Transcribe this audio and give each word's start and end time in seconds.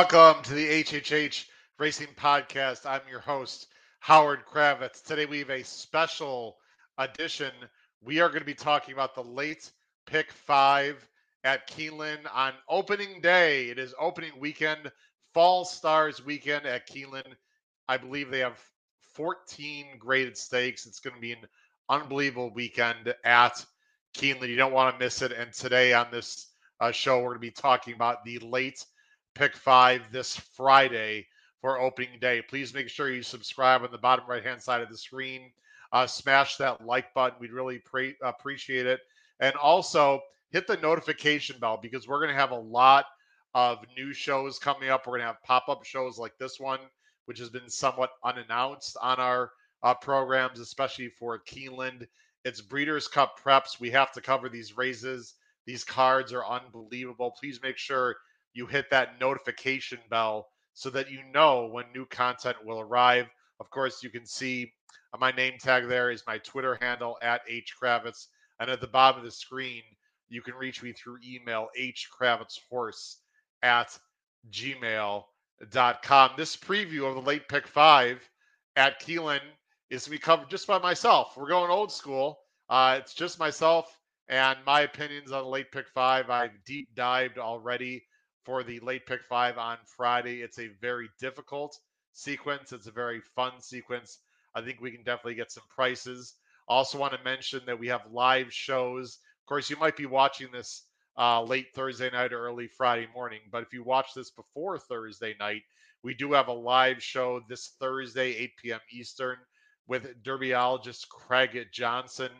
Welcome 0.00 0.42
to 0.44 0.54
the 0.54 0.82
HHH 0.82 1.44
Racing 1.78 2.08
Podcast. 2.16 2.86
I'm 2.86 3.02
your 3.06 3.20
host, 3.20 3.66
Howard 3.98 4.46
Kravets. 4.50 5.04
Today 5.04 5.26
we 5.26 5.40
have 5.40 5.50
a 5.50 5.62
special 5.62 6.56
edition. 6.96 7.52
We 8.00 8.18
are 8.20 8.28
going 8.28 8.40
to 8.40 8.46
be 8.46 8.54
talking 8.54 8.94
about 8.94 9.14
the 9.14 9.22
late 9.22 9.70
pick 10.06 10.32
five 10.32 11.06
at 11.44 11.68
Keeneland 11.68 12.20
on 12.32 12.54
opening 12.66 13.20
day. 13.20 13.68
It 13.68 13.78
is 13.78 13.94
opening 14.00 14.30
weekend, 14.38 14.90
Fall 15.34 15.66
Stars 15.66 16.24
weekend 16.24 16.64
at 16.64 16.88
Keeneland. 16.88 17.34
I 17.86 17.98
believe 17.98 18.30
they 18.30 18.38
have 18.38 18.58
14 19.12 19.98
graded 19.98 20.38
stakes. 20.38 20.86
It's 20.86 21.00
going 21.00 21.16
to 21.16 21.20
be 21.20 21.32
an 21.32 21.46
unbelievable 21.90 22.54
weekend 22.54 23.14
at 23.22 23.62
Keeneland. 24.16 24.48
You 24.48 24.56
don't 24.56 24.72
want 24.72 24.94
to 24.94 25.04
miss 25.04 25.20
it. 25.20 25.32
And 25.32 25.52
today 25.52 25.92
on 25.92 26.06
this 26.10 26.46
uh, 26.80 26.90
show, 26.90 27.18
we're 27.18 27.34
going 27.34 27.34
to 27.34 27.40
be 27.40 27.50
talking 27.50 27.92
about 27.92 28.24
the 28.24 28.38
late 28.38 28.82
pick 29.34 29.56
five 29.56 30.02
this 30.12 30.36
Friday 30.36 31.26
for 31.60 31.78
opening 31.78 32.18
day. 32.20 32.42
Please 32.42 32.72
make 32.74 32.88
sure 32.88 33.10
you 33.10 33.22
subscribe 33.22 33.82
on 33.82 33.90
the 33.90 33.98
bottom 33.98 34.24
right 34.28 34.44
hand 34.44 34.62
side 34.62 34.80
of 34.80 34.88
the 34.88 34.96
screen. 34.96 35.50
Uh, 35.92 36.06
smash 36.06 36.56
that 36.56 36.84
like 36.84 37.12
button. 37.14 37.38
We'd 37.40 37.52
really 37.52 37.78
pre- 37.78 38.16
appreciate 38.22 38.86
it. 38.86 39.00
And 39.40 39.54
also 39.56 40.20
hit 40.50 40.66
the 40.66 40.76
notification 40.76 41.58
bell 41.58 41.78
because 41.80 42.06
we're 42.06 42.18
going 42.20 42.34
to 42.34 42.40
have 42.40 42.50
a 42.52 42.56
lot 42.56 43.06
of 43.54 43.78
new 43.96 44.12
shows 44.12 44.58
coming 44.58 44.88
up. 44.90 45.06
We're 45.06 45.12
going 45.12 45.22
to 45.22 45.26
have 45.26 45.42
pop 45.42 45.68
up 45.68 45.84
shows 45.84 46.18
like 46.18 46.36
this 46.38 46.60
one, 46.60 46.80
which 47.26 47.38
has 47.38 47.50
been 47.50 47.68
somewhat 47.68 48.10
unannounced 48.24 48.96
on 49.00 49.18
our 49.18 49.50
uh, 49.82 49.94
programs, 49.94 50.60
especially 50.60 51.08
for 51.08 51.40
Keeneland. 51.40 52.06
It's 52.44 52.60
Breeders' 52.60 53.08
Cup 53.08 53.38
preps. 53.40 53.80
We 53.80 53.90
have 53.90 54.12
to 54.12 54.20
cover 54.20 54.48
these 54.48 54.76
races. 54.76 55.34
These 55.66 55.84
cards 55.84 56.32
are 56.32 56.46
unbelievable. 56.46 57.34
Please 57.38 57.60
make 57.62 57.76
sure 57.76 58.16
you 58.52 58.66
hit 58.66 58.90
that 58.90 59.20
notification 59.20 59.98
bell 60.08 60.48
so 60.74 60.90
that 60.90 61.10
you 61.10 61.20
know 61.32 61.66
when 61.66 61.84
new 61.94 62.06
content 62.06 62.56
will 62.64 62.80
arrive. 62.80 63.26
Of 63.60 63.70
course, 63.70 64.02
you 64.02 64.10
can 64.10 64.26
see 64.26 64.72
my 65.18 65.32
name 65.32 65.54
tag 65.58 65.88
there 65.88 66.10
is 66.10 66.22
my 66.26 66.38
Twitter 66.38 66.78
handle 66.80 67.18
at 67.22 67.42
hkravets. 67.48 68.26
And 68.60 68.70
at 68.70 68.80
the 68.80 68.86
bottom 68.86 69.18
of 69.20 69.24
the 69.24 69.30
screen, 69.30 69.82
you 70.28 70.42
can 70.42 70.54
reach 70.54 70.82
me 70.82 70.92
through 70.92 71.18
email 71.26 71.68
hkravetshorse 71.78 73.16
at 73.62 73.98
gmail.com. 74.50 76.30
This 76.36 76.56
preview 76.56 77.08
of 77.08 77.14
the 77.16 77.22
late 77.22 77.48
pick 77.48 77.66
five 77.66 78.28
at 78.76 79.02
Keeneland 79.02 79.40
is 79.90 80.04
to 80.04 80.10
be 80.10 80.18
covered 80.18 80.48
just 80.48 80.66
by 80.66 80.78
myself. 80.78 81.36
We're 81.36 81.48
going 81.48 81.70
old 81.70 81.92
school. 81.92 82.38
Uh, 82.68 82.98
it's 83.00 83.14
just 83.14 83.38
myself 83.38 83.98
and 84.28 84.58
my 84.64 84.82
opinions 84.82 85.32
on 85.32 85.42
the 85.42 85.48
late 85.48 85.72
pick 85.72 85.88
five. 85.88 86.30
I've 86.30 86.64
deep 86.64 86.94
dived 86.94 87.38
already 87.38 88.04
for 88.44 88.62
the 88.62 88.80
late 88.80 89.06
pick 89.06 89.20
five 89.28 89.58
on 89.58 89.78
Friday. 89.96 90.42
It's 90.42 90.58
a 90.58 90.68
very 90.80 91.08
difficult 91.18 91.78
sequence. 92.12 92.72
It's 92.72 92.86
a 92.86 92.92
very 92.92 93.20
fun 93.36 93.60
sequence. 93.60 94.18
I 94.54 94.62
think 94.62 94.80
we 94.80 94.90
can 94.90 95.04
definitely 95.04 95.34
get 95.36 95.52
some 95.52 95.64
prices. 95.68 96.34
Also, 96.68 96.98
want 96.98 97.12
to 97.12 97.22
mention 97.24 97.60
that 97.66 97.78
we 97.78 97.88
have 97.88 98.02
live 98.12 98.52
shows. 98.52 99.18
Of 99.42 99.46
course, 99.46 99.70
you 99.70 99.76
might 99.76 99.96
be 99.96 100.06
watching 100.06 100.48
this 100.52 100.84
uh, 101.18 101.42
late 101.42 101.68
Thursday 101.74 102.10
night 102.10 102.32
or 102.32 102.46
early 102.46 102.68
Friday 102.68 103.08
morning, 103.14 103.40
but 103.50 103.62
if 103.62 103.72
you 103.72 103.82
watch 103.84 104.14
this 104.14 104.30
before 104.30 104.78
Thursday 104.78 105.34
night, 105.38 105.62
we 106.02 106.14
do 106.14 106.32
have 106.32 106.48
a 106.48 106.52
live 106.52 107.02
show 107.02 107.40
this 107.48 107.74
Thursday, 107.78 108.34
8 108.36 108.50
p.m. 108.62 108.80
Eastern, 108.92 109.36
with 109.86 110.22
derbyologist 110.22 111.08
Craig 111.08 111.66
Johnson 111.72 112.30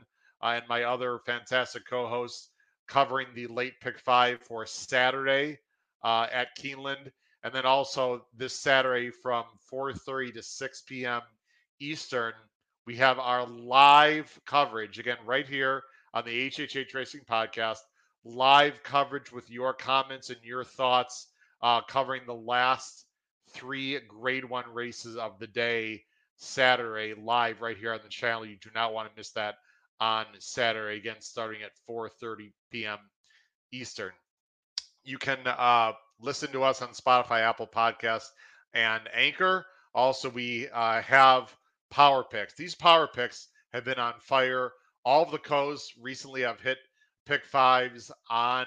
uh, 0.42 0.54
and 0.56 0.64
my 0.68 0.84
other 0.84 1.18
fantastic 1.26 1.82
co 1.88 2.08
hosts 2.08 2.48
covering 2.88 3.28
the 3.34 3.46
late 3.48 3.74
pick 3.80 3.98
five 3.98 4.40
for 4.42 4.64
Saturday, 4.66 5.58
uh, 6.02 6.26
at 6.32 6.56
Keeneland, 6.58 7.10
and 7.42 7.54
then 7.54 7.66
also 7.66 8.26
this 8.36 8.58
Saturday 8.58 9.10
from 9.10 9.44
4:30 9.72 10.34
to 10.34 10.42
6 10.42 10.82
p.m. 10.82 11.22
Eastern, 11.80 12.32
we 12.86 12.96
have 12.96 13.18
our 13.18 13.46
live 13.46 14.38
coverage 14.46 14.98
again 14.98 15.18
right 15.24 15.46
here 15.46 15.82
on 16.14 16.24
the 16.24 16.50
HHH 16.50 16.94
Racing 16.94 17.22
Podcast. 17.30 17.78
Live 18.24 18.82
coverage 18.82 19.32
with 19.32 19.50
your 19.50 19.72
comments 19.72 20.28
and 20.30 20.42
your 20.42 20.64
thoughts, 20.64 21.28
uh, 21.62 21.80
covering 21.82 22.22
the 22.26 22.34
last 22.34 23.06
three 23.50 23.98
Grade 24.00 24.44
One 24.44 24.72
races 24.72 25.16
of 25.16 25.38
the 25.38 25.46
day. 25.46 26.04
Saturday 26.42 27.12
live 27.14 27.60
right 27.60 27.76
here 27.76 27.92
on 27.92 28.00
the 28.02 28.08
channel. 28.08 28.46
You 28.46 28.56
do 28.56 28.70
not 28.74 28.94
want 28.94 29.10
to 29.10 29.16
miss 29.16 29.30
that 29.32 29.56
on 30.00 30.24
Saturday 30.38 30.96
again, 30.96 31.20
starting 31.20 31.62
at 31.62 31.72
4:30 31.88 32.52
p.m. 32.70 32.98
Eastern. 33.72 34.12
You 35.04 35.18
can 35.18 35.38
uh, 35.46 35.92
listen 36.20 36.52
to 36.52 36.62
us 36.62 36.82
on 36.82 36.90
Spotify, 36.90 37.40
Apple 37.40 37.66
Podcasts, 37.66 38.28
and 38.74 39.02
Anchor. 39.14 39.66
Also, 39.94 40.28
we 40.28 40.68
uh, 40.68 41.02
have 41.02 41.54
power 41.90 42.24
picks. 42.24 42.54
These 42.54 42.74
power 42.74 43.08
picks 43.08 43.48
have 43.72 43.84
been 43.84 43.98
on 43.98 44.14
fire. 44.20 44.72
All 45.04 45.24
of 45.24 45.30
the 45.30 45.38
co's 45.38 45.92
recently 46.00 46.42
have 46.42 46.60
hit 46.60 46.78
pick 47.26 47.44
fives 47.46 48.10
on 48.28 48.66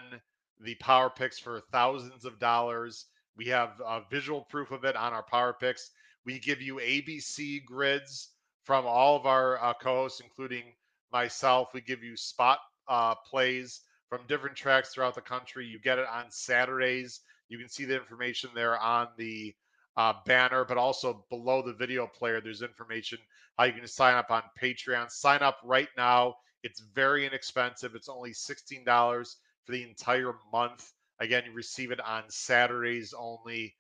the 0.60 0.76
power 0.76 1.10
picks 1.10 1.40
for 1.40 1.62
thousands 1.72 2.26
of 2.26 2.40
dollars. 2.40 3.06
We 3.38 3.48
have 3.48 3.80
uh, 3.86 4.02
visual 4.12 4.42
proof 4.50 4.72
of 4.72 4.84
it 4.86 4.96
on 4.96 5.14
our 5.14 5.24
power 5.24 5.54
picks. 5.54 5.92
We 6.26 6.40
give 6.40 6.62
you 6.62 6.76
ABC 6.76 7.64
grids 7.66 8.30
from 8.64 8.86
all 8.86 9.16
of 9.16 9.26
our 9.26 9.62
uh, 9.62 9.74
co-hosts, 9.74 10.22
including 10.22 10.64
myself. 11.12 11.70
We 11.74 11.82
give 11.82 12.04
you 12.04 12.16
spot 12.16 12.60
uh, 12.88 13.16
plays 13.30 13.82
from 14.14 14.28
different 14.28 14.56
tracks 14.56 14.90
throughout 14.94 15.16
the 15.16 15.22
country. 15.22 15.66
You 15.66 15.80
get 15.80 15.98
it 15.98 16.06
on 16.08 16.26
Saturdays. 16.30 17.22
You 17.50 17.58
can 17.58 17.68
see 17.68 17.86
the 17.86 17.96
information 17.96 18.52
there 18.54 18.78
on 18.78 19.08
the 19.18 19.56
uh, 19.98 20.14
banner, 20.28 20.64
but 20.66 20.78
also 20.78 21.26
below 21.32 21.64
the 21.64 21.74
video 21.74 22.06
player, 22.06 22.40
there's 22.40 22.62
information 22.62 23.18
how 23.58 23.64
you 23.64 23.74
can 23.74 23.88
sign 23.88 24.14
up 24.14 24.30
on 24.30 24.44
Patreon. 24.62 25.10
Sign 25.10 25.42
up 25.42 25.58
right 25.64 25.90
now. 25.98 26.36
It's 26.62 26.80
very 26.94 27.26
inexpensive. 27.26 27.96
It's 27.96 28.08
only 28.08 28.34
$16 28.34 28.86
for 29.66 29.72
the 29.72 29.82
entire 29.82 30.34
month. 30.52 30.92
Again, 31.20 31.44
you 31.48 31.52
receive 31.52 31.90
it 31.90 32.00
on 32.00 32.24
Saturdays 32.30 33.16
only. 33.18 33.74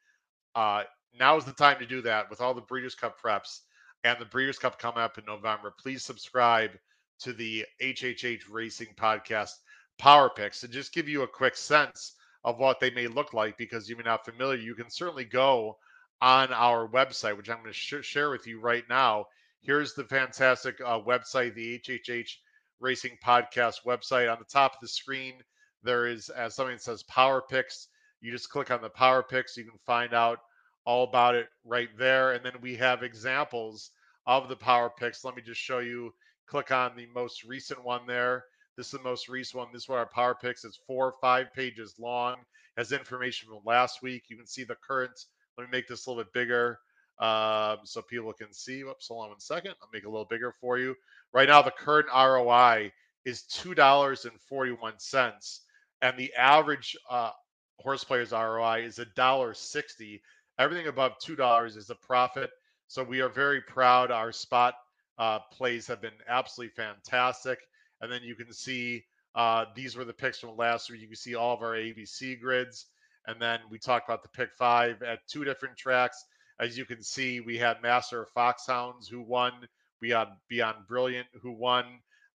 Uh, 0.56 0.84
now 1.20 1.38
is 1.38 1.46
the 1.46 1.54
time 1.54 1.78
to 1.78 1.86
do 1.86 2.02
that 2.02 2.28
with 2.32 2.42
all 2.42 2.56
the 2.56 2.62
Breeders' 2.62 2.96
Cup 2.96 3.22
preps 3.24 3.60
and 4.04 4.18
the 4.20 4.26
Breeders' 4.26 4.58
Cup 4.58 4.80
coming 4.80 5.04
up 5.04 5.20
in 5.20 5.26
November. 5.26 5.76
Please 5.80 6.04
subscribe 6.04 6.72
to 7.20 7.34
the 7.34 7.66
HHH 7.82 8.42
Racing 8.50 8.96
Podcast 8.98 9.54
power 10.04 10.30
picks 10.30 10.60
to 10.60 10.68
just 10.68 10.94
give 10.94 11.08
you 11.08 11.22
a 11.22 11.28
quick 11.28 11.56
sense 11.56 12.16
of 12.44 12.60
what 12.60 12.82
they 12.82 12.90
may 12.90 13.08
look 13.08 13.34
like 13.34 13.58
because 13.58 13.88
you're 13.88 14.04
not 14.04 14.26
familiar, 14.26 14.60
you 14.60 14.76
can 14.76 14.90
certainly 14.90 15.24
go 15.24 15.78
on 16.20 16.52
our 16.52 16.90
website, 16.90 17.38
which 17.38 17.50
I'm 17.50 17.62
going 17.62 17.72
to 17.72 17.74
sh- 17.74 18.06
share 18.06 18.30
with 18.30 18.46
you 18.46 18.60
right 18.60 18.84
now. 18.90 19.28
Here's 19.62 19.94
the 19.94 20.04
fantastic 20.04 20.76
uh, 20.86 21.00
website, 21.00 21.56
the 21.56 21.80
HHH 21.80 22.32
Racing 22.82 23.18
Podcast 23.24 23.86
website. 23.88 24.30
On 24.30 24.38
the 24.40 24.46
top 24.52 24.74
of 24.74 24.82
the 24.82 24.90
screen, 24.90 25.36
there 25.84 26.06
is 26.06 26.30
uh, 26.32 26.50
something 26.50 26.76
that 26.76 26.84
says 26.84 27.04
Power 27.04 27.42
Picks. 27.42 27.88
You 28.20 28.30
just 28.30 28.50
click 28.50 28.72
on 28.72 28.82
the 28.82 28.90
Power 28.90 29.24
Picks. 29.24 29.56
You 29.56 29.64
can 29.64 29.80
find 29.86 30.14
out 30.14 30.40
all 30.84 31.06
about 31.06 31.36
it 31.36 31.48
right 31.64 31.88
there. 31.98 32.34
And 32.34 32.44
then 32.44 32.56
we 32.62 32.76
have 32.76 33.04
examples 33.04 33.92
of 34.28 34.50
the 34.50 34.58
Power 34.58 34.90
Picks. 34.90 35.24
Let 35.24 35.38
me 35.38 35.42
just 35.42 35.62
show 35.62 35.80
you. 35.80 36.14
Click 36.46 36.72
on 36.72 36.92
the 36.98 37.08
most 37.16 37.46
recent 37.46 37.82
one 37.86 38.06
there. 38.06 38.44
This 38.78 38.88
is 38.88 38.94
the 38.94 39.04
most 39.04 39.30
recent 39.30 39.60
one. 39.60 39.68
This 39.72 39.84
is 39.84 39.90
what 39.90 40.00
our 40.00 40.10
power 40.10 40.36
picks 40.36 40.66
is 40.66 40.80
four 40.88 41.08
or 41.08 41.16
five 41.22 41.54
pages 41.54 41.96
long. 42.00 42.38
Has 42.78 42.92
information 42.92 43.50
from 43.50 43.60
last 43.66 44.02
week. 44.02 44.24
You 44.30 44.38
can 44.38 44.48
see 44.48 44.64
the 44.64 44.76
current. 44.86 45.26
Let 45.58 45.66
me 45.66 45.70
make 45.72 45.88
this 45.88 46.06
a 46.06 46.10
little 46.10 46.24
bit 46.24 46.34
bigger 46.34 46.80
um, 47.20 47.78
so 47.84 48.02
people 48.02 48.34
can 48.34 48.52
see. 48.52 48.84
Whoops, 48.84 49.08
hold 49.08 49.26
on 49.26 49.30
one 49.30 49.40
second. 49.40 49.76
I'll 49.82 49.90
make 49.94 50.04
it 50.04 50.08
a 50.08 50.10
little 50.10 50.26
bigger 50.26 50.52
for 50.60 50.80
you. 50.80 50.96
Right 51.34 51.48
now, 51.48 51.62
the 51.62 51.72
current 51.72 52.08
ROI 52.14 52.92
is 53.26 53.44
two 53.44 53.76
dollars 53.76 54.26
and 54.26 54.40
forty-one 54.42 54.98
cents, 54.98 55.62
and 56.02 56.18
the 56.18 56.34
average 56.34 56.98
uh, 57.10 57.32
horse 57.80 58.04
players 58.04 58.32
ROI 58.32 58.84
is 58.86 58.98
a 58.98 59.06
dollar 59.16 59.54
sixty. 59.54 60.22
Everything 60.58 60.88
above 60.88 61.14
two 61.22 61.36
dollars 61.36 61.76
is 61.76 61.92
a 61.92 61.96
profit. 61.96 62.50
So 62.88 63.04
we 63.04 63.22
are 63.22 63.30
very 63.30 63.62
proud. 63.62 64.10
Our 64.10 64.32
spot 64.32 64.74
uh, 65.20 65.40
plays 65.52 65.86
have 65.88 66.02
been 66.02 66.12
absolutely 66.28 66.74
fantastic. 66.76 67.60
And 68.04 68.12
then 68.12 68.22
you 68.22 68.36
can 68.36 68.52
see 68.52 69.06
uh, 69.34 69.64
these 69.76 69.96
were 69.96 70.04
the 70.04 70.12
picks 70.14 70.38
from 70.38 70.58
last 70.58 70.92
week. 70.92 71.00
You 71.00 71.08
can 71.08 71.16
see 71.16 71.36
all 71.36 71.56
of 71.56 71.62
our 71.62 71.72
ABC 71.72 72.38
grids. 72.40 72.88
And 73.28 73.42
then 73.42 73.60
we 73.72 73.80
talked 73.80 74.10
about 74.10 74.24
the 74.24 74.30
pick 74.30 74.50
five 74.58 75.02
at 75.02 75.26
two 75.30 75.46
different 75.46 75.78
tracks. 75.78 76.26
As 76.60 76.78
you 76.78 76.84
can 76.84 77.02
see, 77.02 77.40
we 77.40 77.58
had 77.58 77.82
Master 77.82 78.28
Foxhounds 78.36 79.08
who 79.08 79.22
won. 79.22 79.54
We 80.02 80.10
had 80.10 80.28
Beyond 80.50 80.86
Brilliant 80.86 81.28
who 81.42 81.54
won. 81.54 81.86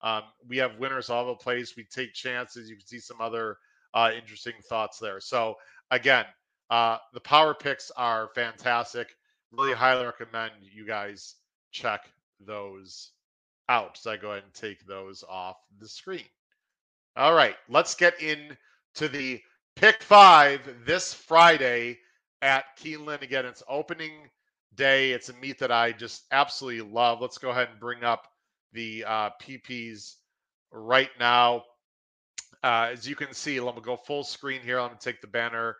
Um, 0.00 0.22
we 0.48 0.56
have 0.56 0.78
winners 0.78 1.10
all 1.10 1.24
over 1.24 1.32
the 1.32 1.36
place. 1.36 1.76
We 1.76 1.84
take 1.84 2.14
chances. 2.14 2.70
You 2.70 2.76
can 2.76 2.86
see 2.86 3.00
some 3.00 3.20
other 3.20 3.58
uh, 3.92 4.12
interesting 4.16 4.54
thoughts 4.70 4.98
there. 4.98 5.20
So 5.20 5.56
again, 5.90 6.24
uh, 6.70 6.96
the 7.12 7.20
power 7.20 7.52
picks 7.52 7.90
are 7.90 8.30
fantastic. 8.34 9.08
Really 9.52 9.74
highly 9.74 10.06
recommend 10.06 10.52
you 10.62 10.86
guys 10.86 11.34
check 11.72 12.08
those 12.40 13.10
out. 13.68 13.98
So 13.98 14.10
I 14.10 14.16
go 14.16 14.32
ahead 14.32 14.44
and 14.44 14.54
take 14.54 14.86
those 14.86 15.24
off 15.28 15.56
the 15.80 15.88
screen. 15.88 16.24
All 17.16 17.34
right, 17.34 17.56
let's 17.68 17.94
get 17.94 18.20
into 18.20 19.08
the 19.08 19.40
pick 19.76 20.02
five 20.02 20.60
this 20.84 21.12
Friday 21.12 21.98
at 22.42 22.64
Keeneland. 22.78 23.22
Again, 23.22 23.46
it's 23.46 23.62
opening 23.68 24.12
day. 24.74 25.12
It's 25.12 25.28
a 25.28 25.34
meet 25.34 25.58
that 25.58 25.72
I 25.72 25.92
just 25.92 26.24
absolutely 26.30 26.88
love. 26.90 27.20
Let's 27.20 27.38
go 27.38 27.50
ahead 27.50 27.68
and 27.70 27.80
bring 27.80 28.04
up 28.04 28.28
the 28.72 29.04
uh, 29.06 29.30
PPs 29.42 30.14
right 30.72 31.10
now. 31.18 31.64
Uh, 32.62 32.88
as 32.92 33.08
you 33.08 33.14
can 33.14 33.32
see, 33.32 33.60
let 33.60 33.74
me 33.74 33.82
go 33.82 33.96
full 33.96 34.24
screen 34.24 34.60
here. 34.62 34.80
Let 34.80 34.92
me 34.92 34.98
take 35.00 35.20
the 35.20 35.26
banner 35.26 35.76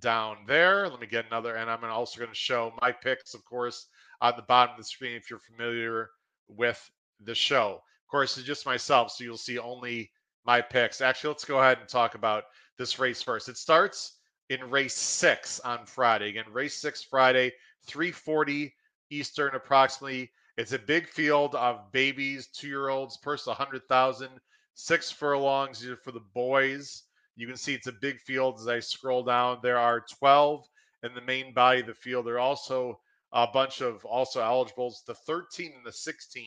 down 0.00 0.38
there. 0.46 0.88
Let 0.88 1.00
me 1.00 1.06
get 1.06 1.26
another, 1.26 1.56
and 1.56 1.70
I'm 1.70 1.84
also 1.84 2.18
going 2.18 2.30
to 2.30 2.36
show 2.36 2.72
my 2.80 2.92
picks, 2.92 3.34
of 3.34 3.44
course, 3.44 3.86
on 4.20 4.34
the 4.36 4.42
bottom 4.42 4.72
of 4.72 4.78
the 4.78 4.84
screen 4.84 5.16
if 5.16 5.30
you're 5.30 5.38
familiar 5.38 6.10
with 6.48 6.90
the 7.24 7.34
show. 7.34 7.82
Of 8.04 8.10
course, 8.10 8.36
it's 8.36 8.46
just 8.46 8.66
myself, 8.66 9.12
so 9.12 9.24
you'll 9.24 9.36
see 9.36 9.58
only 9.58 10.10
my 10.44 10.60
picks. 10.60 11.00
Actually, 11.00 11.30
let's 11.30 11.44
go 11.44 11.60
ahead 11.60 11.78
and 11.78 11.88
talk 11.88 12.14
about 12.14 12.44
this 12.78 12.98
race 12.98 13.22
first. 13.22 13.48
It 13.48 13.56
starts 13.56 14.18
in 14.50 14.70
race 14.70 14.94
six 14.94 15.60
on 15.60 15.86
Friday. 15.86 16.28
Again, 16.28 16.44
race 16.52 16.80
six 16.80 17.02
Friday, 17.02 17.52
340 17.86 18.74
Eastern 19.10 19.54
approximately. 19.54 20.30
It's 20.56 20.72
a 20.72 20.78
big 20.78 21.08
field 21.08 21.54
of 21.54 21.90
babies, 21.92 22.48
two-year-olds, 22.48 23.18
first 23.22 23.46
100,000, 23.46 24.28
six 24.74 25.10
furlongs 25.10 25.84
for 26.02 26.12
the 26.12 26.22
boys. 26.34 27.04
You 27.36 27.46
can 27.46 27.56
see 27.56 27.74
it's 27.74 27.88
a 27.88 27.92
big 27.92 28.20
field 28.20 28.60
as 28.60 28.68
I 28.68 28.78
scroll 28.78 29.24
down. 29.24 29.58
There 29.62 29.78
are 29.78 30.04
12 30.18 30.64
in 31.02 31.14
the 31.14 31.20
main 31.20 31.52
body 31.52 31.80
of 31.80 31.86
the 31.86 31.94
field. 31.94 32.26
There 32.26 32.34
are 32.34 32.38
also 32.38 33.00
a 33.32 33.48
bunch 33.48 33.80
of 33.80 34.04
also 34.04 34.40
eligibles. 34.40 35.02
The 35.06 35.14
13 35.14 35.72
and 35.76 35.84
the 35.84 35.92
16, 35.92 36.44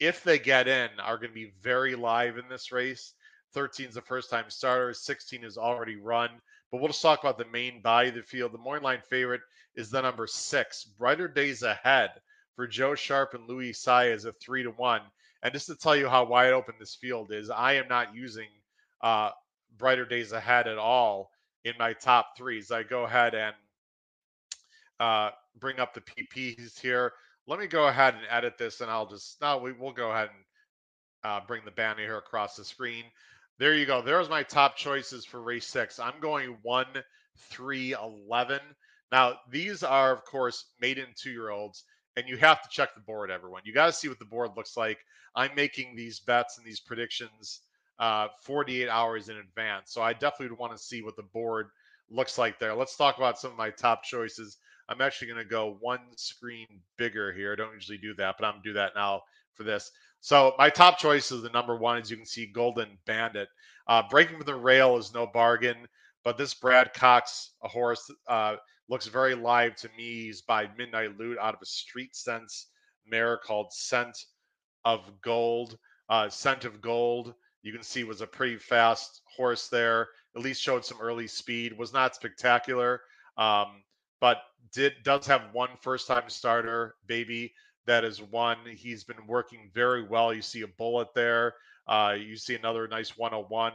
if 0.00 0.22
they 0.22 0.38
get 0.38 0.68
in, 0.68 0.88
are 1.00 1.16
going 1.16 1.30
to 1.30 1.34
be 1.34 1.52
very 1.62 1.94
live 1.94 2.38
in 2.38 2.48
this 2.48 2.72
race. 2.72 3.14
13 3.54 3.88
is 3.88 3.94
the 3.94 4.02
first 4.02 4.30
time 4.30 4.44
starter. 4.48 4.92
16 4.92 5.44
is 5.44 5.56
already 5.56 5.96
run. 5.96 6.30
But 6.70 6.78
we'll 6.78 6.88
just 6.88 7.02
talk 7.02 7.20
about 7.20 7.38
the 7.38 7.46
main 7.52 7.80
body 7.80 8.08
of 8.08 8.14
the 8.16 8.22
field. 8.22 8.52
The 8.52 8.58
morning 8.58 8.84
line 8.84 9.00
favorite 9.08 9.40
is 9.76 9.90
the 9.90 10.02
number 10.02 10.26
six. 10.26 10.84
Brighter 10.84 11.28
Days 11.28 11.62
Ahead 11.62 12.10
for 12.54 12.66
Joe 12.66 12.94
Sharp 12.94 13.34
and 13.34 13.48
Louis 13.48 13.72
Saez 13.72 14.14
is 14.14 14.24
a 14.24 14.32
three 14.32 14.62
to 14.62 14.70
one. 14.70 15.02
And 15.42 15.52
just 15.52 15.66
to 15.66 15.76
tell 15.76 15.94
you 15.94 16.08
how 16.08 16.24
wide 16.24 16.52
open 16.52 16.74
this 16.78 16.96
field 16.96 17.32
is, 17.32 17.50
I 17.50 17.74
am 17.74 17.88
not 17.88 18.14
using 18.14 18.48
uh, 19.02 19.30
Brighter 19.78 20.04
Days 20.04 20.32
Ahead 20.32 20.66
at 20.66 20.78
all 20.78 21.30
in 21.64 21.74
my 21.78 21.92
top 21.92 22.36
threes. 22.36 22.70
I 22.70 22.82
go 22.82 23.04
ahead 23.04 23.34
and 23.34 23.54
uh, 24.98 25.30
bring 25.58 25.78
up 25.78 25.94
the 25.94 26.00
PPs 26.00 26.78
here. 26.80 27.12
Let 27.46 27.60
me 27.60 27.66
go 27.66 27.86
ahead 27.86 28.14
and 28.14 28.24
edit 28.30 28.58
this, 28.58 28.80
and 28.80 28.90
I'll 28.90 29.06
just 29.06 29.40
no, 29.40 29.58
we 29.58 29.72
will 29.72 29.92
go 29.92 30.10
ahead 30.10 30.28
and 30.28 31.30
uh, 31.30 31.40
bring 31.46 31.62
the 31.64 31.70
banner 31.70 32.02
here 32.02 32.18
across 32.18 32.56
the 32.56 32.64
screen. 32.64 33.04
There 33.58 33.74
you 33.74 33.86
go. 33.86 34.02
There's 34.02 34.28
my 34.28 34.42
top 34.42 34.76
choices 34.76 35.24
for 35.24 35.40
race 35.42 35.66
six. 35.66 35.98
I'm 35.98 36.20
going 36.20 36.58
one, 36.62 36.86
three, 37.50 37.92
11. 37.92 38.60
Now, 39.12 39.38
these 39.50 39.82
are, 39.82 40.12
of 40.12 40.24
course, 40.24 40.66
maiden 40.80 41.06
two 41.16 41.30
year 41.30 41.50
olds, 41.50 41.84
and 42.16 42.28
you 42.28 42.36
have 42.36 42.62
to 42.62 42.68
check 42.70 42.94
the 42.94 43.00
board, 43.00 43.30
everyone. 43.30 43.62
You 43.64 43.72
got 43.72 43.86
to 43.86 43.92
see 43.92 44.08
what 44.08 44.18
the 44.18 44.24
board 44.24 44.50
looks 44.56 44.76
like. 44.76 44.98
I'm 45.34 45.54
making 45.54 45.94
these 45.94 46.20
bets 46.20 46.58
and 46.58 46.66
these 46.66 46.80
predictions 46.80 47.60
uh, 47.98 48.28
48 48.42 48.88
hours 48.88 49.28
in 49.28 49.36
advance. 49.36 49.92
So 49.92 50.02
I 50.02 50.12
definitely 50.12 50.50
would 50.50 50.58
want 50.58 50.72
to 50.76 50.82
see 50.82 51.02
what 51.02 51.16
the 51.16 51.22
board 51.22 51.68
looks 52.10 52.38
like 52.38 52.58
there. 52.58 52.74
Let's 52.74 52.96
talk 52.96 53.16
about 53.16 53.38
some 53.38 53.52
of 53.52 53.56
my 53.56 53.70
top 53.70 54.02
choices. 54.02 54.58
I'm 54.88 55.00
actually 55.00 55.28
going 55.28 55.42
to 55.42 55.48
go 55.48 55.76
one 55.80 56.00
screen 56.16 56.66
bigger 56.96 57.32
here. 57.32 57.52
I 57.52 57.56
don't 57.56 57.74
usually 57.74 57.98
do 57.98 58.14
that, 58.14 58.36
but 58.38 58.46
I'm 58.46 58.54
going 58.54 58.62
to 58.62 58.68
do 58.70 58.74
that 58.74 58.92
now 58.94 59.22
for 59.54 59.64
this. 59.64 59.90
So 60.20 60.54
my 60.58 60.70
top 60.70 60.98
choice 60.98 61.30
is 61.30 61.42
the 61.42 61.50
number 61.50 61.76
one, 61.76 61.98
as 61.98 62.10
you 62.10 62.16
can 62.16 62.26
see, 62.26 62.46
Golden 62.46 62.98
Bandit. 63.06 63.48
Uh, 63.86 64.02
breaking 64.08 64.38
the 64.40 64.54
rail 64.54 64.96
is 64.96 65.14
no 65.14 65.26
bargain, 65.26 65.76
but 66.24 66.36
this 66.36 66.54
Brad 66.54 66.92
Cox 66.94 67.52
a 67.62 67.68
horse 67.68 68.10
uh, 68.26 68.56
looks 68.88 69.06
very 69.06 69.34
live 69.34 69.76
to 69.76 69.88
me. 69.96 70.24
He's 70.24 70.42
by 70.42 70.68
Midnight 70.76 71.18
Loot 71.18 71.38
out 71.38 71.54
of 71.54 71.62
a 71.62 71.66
Street 71.66 72.16
Sense 72.16 72.68
mare 73.06 73.36
called 73.36 73.72
Scent 73.72 74.16
of 74.84 75.00
Gold. 75.22 75.78
Uh, 76.08 76.28
Scent 76.28 76.64
of 76.64 76.80
Gold, 76.80 77.34
you 77.62 77.72
can 77.72 77.82
see, 77.82 78.04
was 78.04 78.20
a 78.20 78.26
pretty 78.26 78.56
fast 78.56 79.22
horse 79.36 79.68
there. 79.68 80.08
At 80.36 80.42
least 80.42 80.62
showed 80.62 80.84
some 80.84 81.00
early 81.00 81.26
speed. 81.26 81.76
Was 81.76 81.92
not 81.92 82.14
spectacular, 82.14 83.00
um, 83.38 83.82
but 84.20 84.38
did 84.72 84.94
does 85.04 85.26
have 85.26 85.42
one 85.52 85.70
first 85.80 86.06
time 86.06 86.28
starter 86.28 86.94
baby 87.06 87.52
that 87.86 88.04
is 88.04 88.20
one. 88.20 88.58
He's 88.68 89.04
been 89.04 89.26
working 89.26 89.70
very 89.72 90.02
well. 90.02 90.34
You 90.34 90.42
see 90.42 90.62
a 90.62 90.68
bullet 90.68 91.08
there. 91.14 91.54
Uh, 91.88 92.16
you 92.18 92.36
see 92.36 92.54
another 92.54 92.86
nice 92.88 93.16
101, 93.16 93.72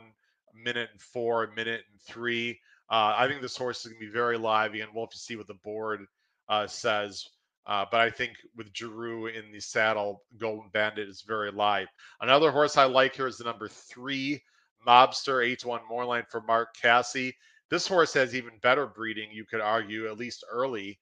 minute 0.53 0.89
and 0.91 1.01
four, 1.01 1.49
minute 1.55 1.83
and 1.91 2.01
three. 2.01 2.59
Uh, 2.89 3.15
I 3.17 3.27
think 3.27 3.41
this 3.41 3.55
horse 3.55 3.79
is 3.79 3.91
going 3.91 4.01
to 4.01 4.07
be 4.07 4.11
very 4.11 4.37
live. 4.37 4.73
and 4.73 4.89
we'll 4.93 5.05
have 5.05 5.11
to 5.11 5.17
see 5.17 5.37
what 5.37 5.47
the 5.47 5.53
board 5.63 6.05
uh, 6.49 6.67
says. 6.67 7.25
Uh, 7.65 7.85
but 7.89 8.01
I 8.01 8.09
think 8.09 8.33
with 8.57 8.73
Geroux 8.73 9.33
in 9.33 9.51
the 9.51 9.61
saddle, 9.61 10.23
Golden 10.37 10.69
Bandit 10.73 11.07
is 11.07 11.23
very 11.25 11.51
live. 11.51 11.87
Another 12.19 12.51
horse 12.51 12.75
I 12.75 12.85
like 12.85 13.15
here 13.15 13.27
is 13.27 13.37
the 13.37 13.45
number 13.45 13.69
three, 13.69 14.41
Mobster, 14.85 15.45
8 15.45 15.59
to 15.59 15.67
1 15.69 15.81
more 15.87 16.03
line 16.03 16.25
for 16.29 16.41
Mark 16.41 16.75
Casse. 16.81 17.31
This 17.71 17.87
horse 17.87 18.13
has 18.15 18.35
even 18.35 18.59
better 18.61 18.85
breeding, 18.85 19.31
you 19.31 19.45
could 19.45 19.61
argue, 19.61 20.07
at 20.07 20.17
least 20.17 20.43
early 20.51 20.99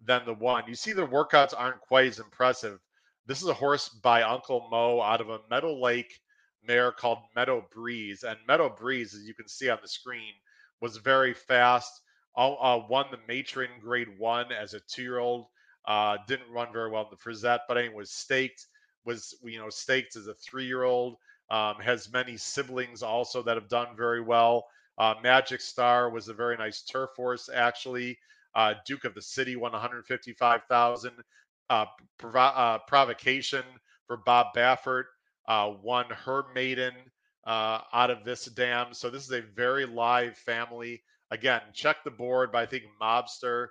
than 0.00 0.24
the 0.24 0.34
one. 0.34 0.64
You 0.68 0.76
see 0.76 0.92
the 0.92 1.04
workouts 1.04 1.52
aren't 1.56 1.80
quite 1.80 2.06
as 2.06 2.20
impressive. 2.20 2.78
This 3.26 3.42
is 3.42 3.48
a 3.48 3.54
horse 3.54 3.88
by 3.88 4.22
Uncle 4.22 4.68
Mo 4.70 5.00
out 5.00 5.20
of 5.20 5.30
a 5.30 5.40
Meadow 5.50 5.74
Lake 5.74 6.20
mare 6.62 6.92
called 6.92 7.18
Meadow 7.34 7.66
Breeze. 7.72 8.22
And 8.22 8.38
Meadow 8.46 8.68
Breeze, 8.68 9.14
as 9.14 9.24
you 9.24 9.34
can 9.34 9.48
see 9.48 9.68
on 9.68 9.80
the 9.82 9.88
screen, 9.88 10.32
was 10.80 10.96
very 10.96 11.34
fast. 11.34 11.90
Uh, 12.36 12.80
won 12.88 13.06
the 13.10 13.18
matron 13.26 13.70
grade 13.80 14.16
one 14.16 14.52
as 14.52 14.74
a 14.74 14.80
two 14.88 15.02
year 15.02 15.18
old. 15.18 15.46
Uh, 15.86 16.18
didn't 16.28 16.52
run 16.52 16.72
very 16.72 16.88
well 16.88 17.02
in 17.02 17.10
the 17.10 17.16
Frizette, 17.16 17.62
but 17.66 17.76
anyway, 17.76 17.96
was 17.96 18.12
staked. 18.12 18.68
Was 19.04 19.34
you 19.42 19.58
know 19.58 19.70
staked 19.70 20.14
as 20.14 20.28
a 20.28 20.34
three 20.34 20.66
year 20.66 20.84
old. 20.84 21.16
Um, 21.50 21.80
has 21.80 22.12
many 22.12 22.36
siblings 22.36 23.02
also 23.02 23.42
that 23.42 23.56
have 23.56 23.68
done 23.68 23.96
very 23.96 24.22
well. 24.22 24.66
Uh, 24.98 25.14
Magic 25.22 25.60
Star 25.60 26.10
was 26.10 26.28
a 26.28 26.34
very 26.34 26.56
nice 26.56 26.82
turf 26.82 27.10
horse 27.16 27.48
actually. 27.52 28.18
Uh, 28.54 28.74
Duke 28.86 29.04
of 29.04 29.14
the 29.14 29.22
City 29.22 29.56
won 29.56 29.72
155,000. 29.72 31.12
Uh, 31.70 31.86
uh, 32.34 32.78
provocation 32.86 33.64
for 34.06 34.18
Bob 34.18 34.48
Baffert 34.54 35.04
uh, 35.48 35.72
won 35.82 36.04
her 36.10 36.44
maiden 36.54 36.92
uh, 37.46 37.80
out 37.92 38.10
of 38.10 38.24
this 38.24 38.44
dam. 38.46 38.92
So 38.92 39.10
this 39.10 39.24
is 39.24 39.32
a 39.32 39.40
very 39.40 39.86
live 39.86 40.36
family. 40.36 41.02
Again, 41.30 41.62
check 41.72 42.04
the 42.04 42.10
board, 42.10 42.52
but 42.52 42.58
I 42.58 42.66
think 42.66 42.84
Mobster 43.00 43.68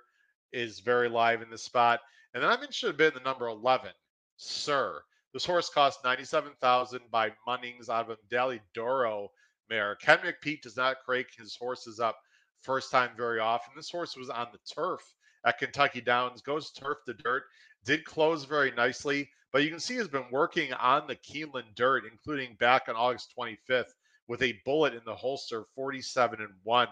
is 0.52 0.80
very 0.80 1.08
live 1.08 1.42
in 1.42 1.50
this 1.50 1.62
spot. 1.62 2.00
And 2.34 2.42
then 2.42 2.50
I'm 2.50 2.58
interested 2.58 2.90
a 2.90 2.94
bit 2.94 3.14
in 3.14 3.22
the 3.22 3.28
number 3.28 3.46
11, 3.46 3.90
Sir. 4.36 5.02
This 5.32 5.46
horse 5.46 5.70
cost 5.70 6.04
97,000 6.04 7.00
by 7.10 7.32
Munnings 7.46 7.88
out 7.88 8.10
of 8.10 8.18
Medaglia 8.28 8.60
d'Oro 8.74 9.30
mare. 9.72 9.96
Ken 9.96 10.18
McPeek 10.18 10.60
does 10.60 10.76
not 10.76 10.98
crank 11.04 11.28
his 11.36 11.56
horses 11.56 11.98
up 11.98 12.18
first 12.60 12.90
time 12.90 13.10
very 13.16 13.40
often. 13.40 13.72
This 13.74 13.90
horse 13.90 14.16
was 14.16 14.28
on 14.28 14.48
the 14.52 14.58
turf 14.72 15.00
at 15.46 15.58
Kentucky 15.58 16.02
Downs, 16.02 16.42
goes 16.42 16.70
turf 16.72 16.98
to 17.06 17.14
dirt, 17.14 17.44
did 17.84 18.04
close 18.04 18.44
very 18.44 18.70
nicely, 18.72 19.28
but 19.50 19.64
you 19.64 19.70
can 19.70 19.80
see 19.80 19.96
he's 19.96 20.08
been 20.08 20.30
working 20.30 20.72
on 20.74 21.06
the 21.06 21.16
Keeneland 21.16 21.74
dirt, 21.74 22.04
including 22.10 22.54
back 22.60 22.82
on 22.88 22.96
August 22.96 23.32
25th 23.38 23.90
with 24.28 24.42
a 24.42 24.60
bullet 24.64 24.94
in 24.94 25.00
the 25.06 25.14
holster, 25.14 25.64
47 25.74 26.40
and 26.40 26.52
1, 26.62 26.88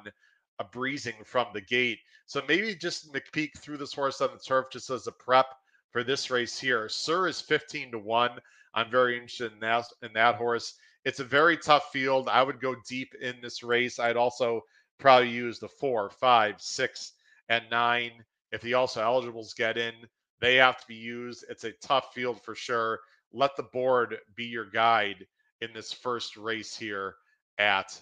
a 0.58 0.64
breezing 0.64 1.14
from 1.24 1.46
the 1.52 1.60
gate. 1.60 1.98
So 2.26 2.42
maybe 2.48 2.74
just 2.74 3.12
McPeek 3.12 3.50
threw 3.58 3.76
this 3.76 3.94
horse 3.94 4.20
on 4.20 4.30
the 4.32 4.38
turf 4.38 4.66
just 4.72 4.88
as 4.88 5.06
a 5.06 5.12
prep 5.12 5.46
for 5.90 6.02
this 6.02 6.30
race 6.30 6.58
here. 6.58 6.88
Sir 6.88 7.28
is 7.28 7.40
15 7.40 7.92
to 7.92 7.98
1. 7.98 8.30
I'm 8.74 8.90
very 8.90 9.14
interested 9.14 9.52
in 9.52 9.60
that 9.60 9.84
in 10.02 10.12
that 10.14 10.36
horse. 10.36 10.74
It's 11.04 11.20
a 11.20 11.24
very 11.24 11.56
tough 11.56 11.90
field. 11.92 12.28
I 12.28 12.42
would 12.42 12.60
go 12.60 12.74
deep 12.88 13.14
in 13.20 13.36
this 13.40 13.62
race. 13.62 13.98
I'd 13.98 14.16
also 14.16 14.62
probably 14.98 15.30
use 15.30 15.58
the 15.58 15.68
four, 15.68 16.10
five, 16.10 16.56
six, 16.60 17.12
and 17.48 17.64
nine. 17.70 18.12
If 18.52 18.60
the 18.60 18.74
also 18.74 19.02
eligibles 19.02 19.54
get 19.54 19.78
in, 19.78 19.94
they 20.40 20.56
have 20.56 20.78
to 20.80 20.86
be 20.86 20.94
used. 20.94 21.44
It's 21.48 21.64
a 21.64 21.72
tough 21.82 22.12
field 22.14 22.42
for 22.42 22.54
sure. 22.54 23.00
Let 23.32 23.56
the 23.56 23.62
board 23.62 24.16
be 24.34 24.44
your 24.44 24.66
guide 24.66 25.26
in 25.60 25.70
this 25.72 25.92
first 25.92 26.36
race 26.36 26.76
here 26.76 27.14
at 27.58 27.98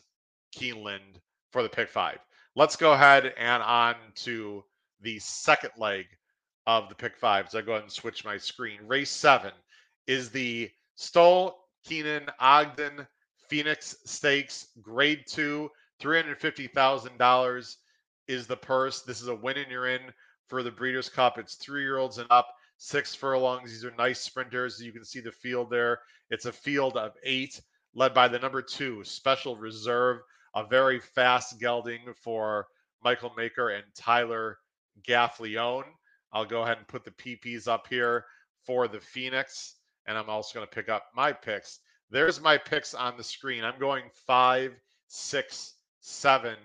Keeneland 0.57 1.21
for 1.53 1.63
the 1.63 1.69
pick 1.69 1.91
five. 1.91 2.19
Let's 2.57 2.77
go 2.77 2.93
ahead 2.93 3.35
and 3.37 3.63
on 3.63 3.95
to 4.17 4.65
the 5.01 5.19
second 5.19 5.71
leg 5.79 6.07
of 6.67 6.89
the 6.89 6.95
pick 6.95 7.17
five. 7.17 7.51
So 7.51 7.59
I 7.59 7.63
go 7.63 7.73
ahead 7.73 7.85
and 7.85 7.93
switch 7.93 8.25
my 8.25 8.37
screen. 8.37 8.81
Race 8.87 9.11
seven 9.11 9.53
is 10.07 10.31
the 10.31 10.71
Stoll 10.97 11.68
Keenan 11.85 12.29
Ogden 12.39 13.07
Phoenix 13.49 13.97
Stakes 14.05 14.69
Grade 14.83 15.25
Two 15.27 15.71
$350,000 16.01 17.77
is 18.29 18.47
the 18.47 18.57
purse. 18.57 19.03
This 19.03 19.21
is 19.21 19.29
a 19.29 19.35
win 19.35 19.57
and 19.57 19.71
you're 19.71 19.89
in 19.89 20.03
for 20.49 20.63
the 20.63 20.71
Breeders' 20.71 21.09
Cup. 21.09 21.39
It's 21.39 21.55
three 21.55 21.83
year 21.83 21.99
olds 21.99 22.19
and 22.19 22.27
up, 22.31 22.49
six 22.77 23.15
furlongs. 23.15 23.71
These 23.71 23.85
are 23.85 23.95
nice 23.99 24.21
sprinters. 24.21 24.81
You 24.81 24.93
can 24.93 25.05
see 25.05 25.21
the 25.21 25.33
field 25.33 25.71
there. 25.71 25.99
It's 26.31 26.47
a 26.47 26.53
field 26.53 26.97
of 26.97 27.13
eight, 27.23 27.61
led 27.95 28.15
by 28.15 28.29
the 28.29 28.39
number 28.39 28.63
two, 28.63 29.03
Special 29.05 29.57
Reserve, 29.57 30.21
a 30.55 30.65
very 30.65 31.01
fast 31.01 31.59
gelding 31.59 32.01
for 32.23 32.67
Michael 33.03 33.33
Maker 33.37 33.71
and 33.71 33.85
Tyler 33.95 34.59
Gaffalione. 35.07 35.85
I'll 36.33 36.45
go 36.45 36.63
ahead 36.63 36.79
and 36.79 36.87
put 36.87 37.05
the 37.05 37.11
PPs 37.13 37.67
up 37.67 37.87
here 37.89 38.25
for 38.65 38.87
the 38.89 39.01
Phoenix, 39.01 39.77
and 40.09 40.17
I'm 40.17 40.31
also 40.31 40.59
going 40.59 40.67
to 40.67 40.75
pick 40.75 40.89
up 40.89 41.05
my 41.15 41.33
picks. 41.33 41.81
There's 42.11 42.41
my 42.41 42.57
picks 42.57 42.95
on 42.95 43.17
the 43.19 43.23
screen. 43.23 43.63
I'm 43.63 43.79
going 43.79 44.05
five, 44.27 44.73
six, 45.07 45.75
seven 46.01 46.57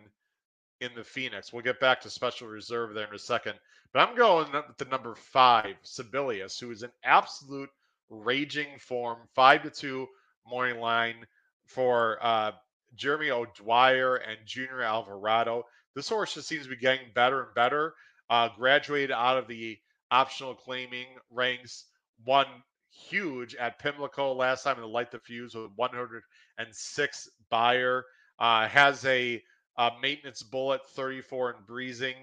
in 0.80 0.92
the 0.96 1.04
Phoenix. 1.04 1.52
We'll 1.52 1.62
get 1.62 1.82
back 1.82 2.02
to 2.02 2.10
special 2.10 2.48
reserve 2.48 2.94
there 2.94 3.08
in 3.08 3.14
a 3.14 3.20
second. 3.20 3.56
But 3.94 4.08
I'm 4.08 4.16
going 4.16 4.52
with 4.54 4.78
the 4.78 4.86
number 4.86 5.14
five, 5.14 5.76
Sibelius, 5.84 6.58
who 6.58 6.72
is 6.72 6.84
an 6.84 6.92
absolute 7.04 7.70
raging 8.10 8.80
form, 8.80 9.20
five 9.36 9.62
to 9.64 9.70
two 9.70 10.08
morning 10.48 10.80
line 10.80 11.26
for 11.66 12.18
uh, 12.22 12.52
Jeremy 12.96 13.30
O'Dwyer 13.30 14.16
and 14.16 14.38
Junior 14.46 14.82
Alvarado. 14.82 15.66
This 15.96 16.10
horse 16.10 16.34
just 16.34 16.48
seems 16.48 16.64
to 16.64 16.70
be 16.70 16.78
getting 16.78 17.08
better 17.14 17.44
and 17.44 17.54
better. 17.54 17.94
Uh, 18.30 18.50
graduated 18.58 19.12
out 19.12 19.38
of 19.38 19.48
the 19.48 19.78
optional 20.10 20.56
claiming 20.56 21.08
ranks, 21.30 21.86
won 22.26 22.46
huge 22.94 23.56
at 23.56 23.80
Pimlico 23.80 24.34
last 24.34 24.64
time 24.64 24.76
in 24.76 24.82
the 24.82 24.88
Light 24.88 25.12
the 25.12 25.20
Fuse 25.20 25.56
with 25.56 25.72
106 25.76 27.30
Beyer. 27.50 28.06
Uh, 28.40 28.68
has 28.68 29.06
a, 29.06 29.42
a, 29.78 29.92
maintenance 30.02 30.42
bullet 30.42 30.82
34 30.96 31.52
and 31.52 31.66
breezing 31.66 32.16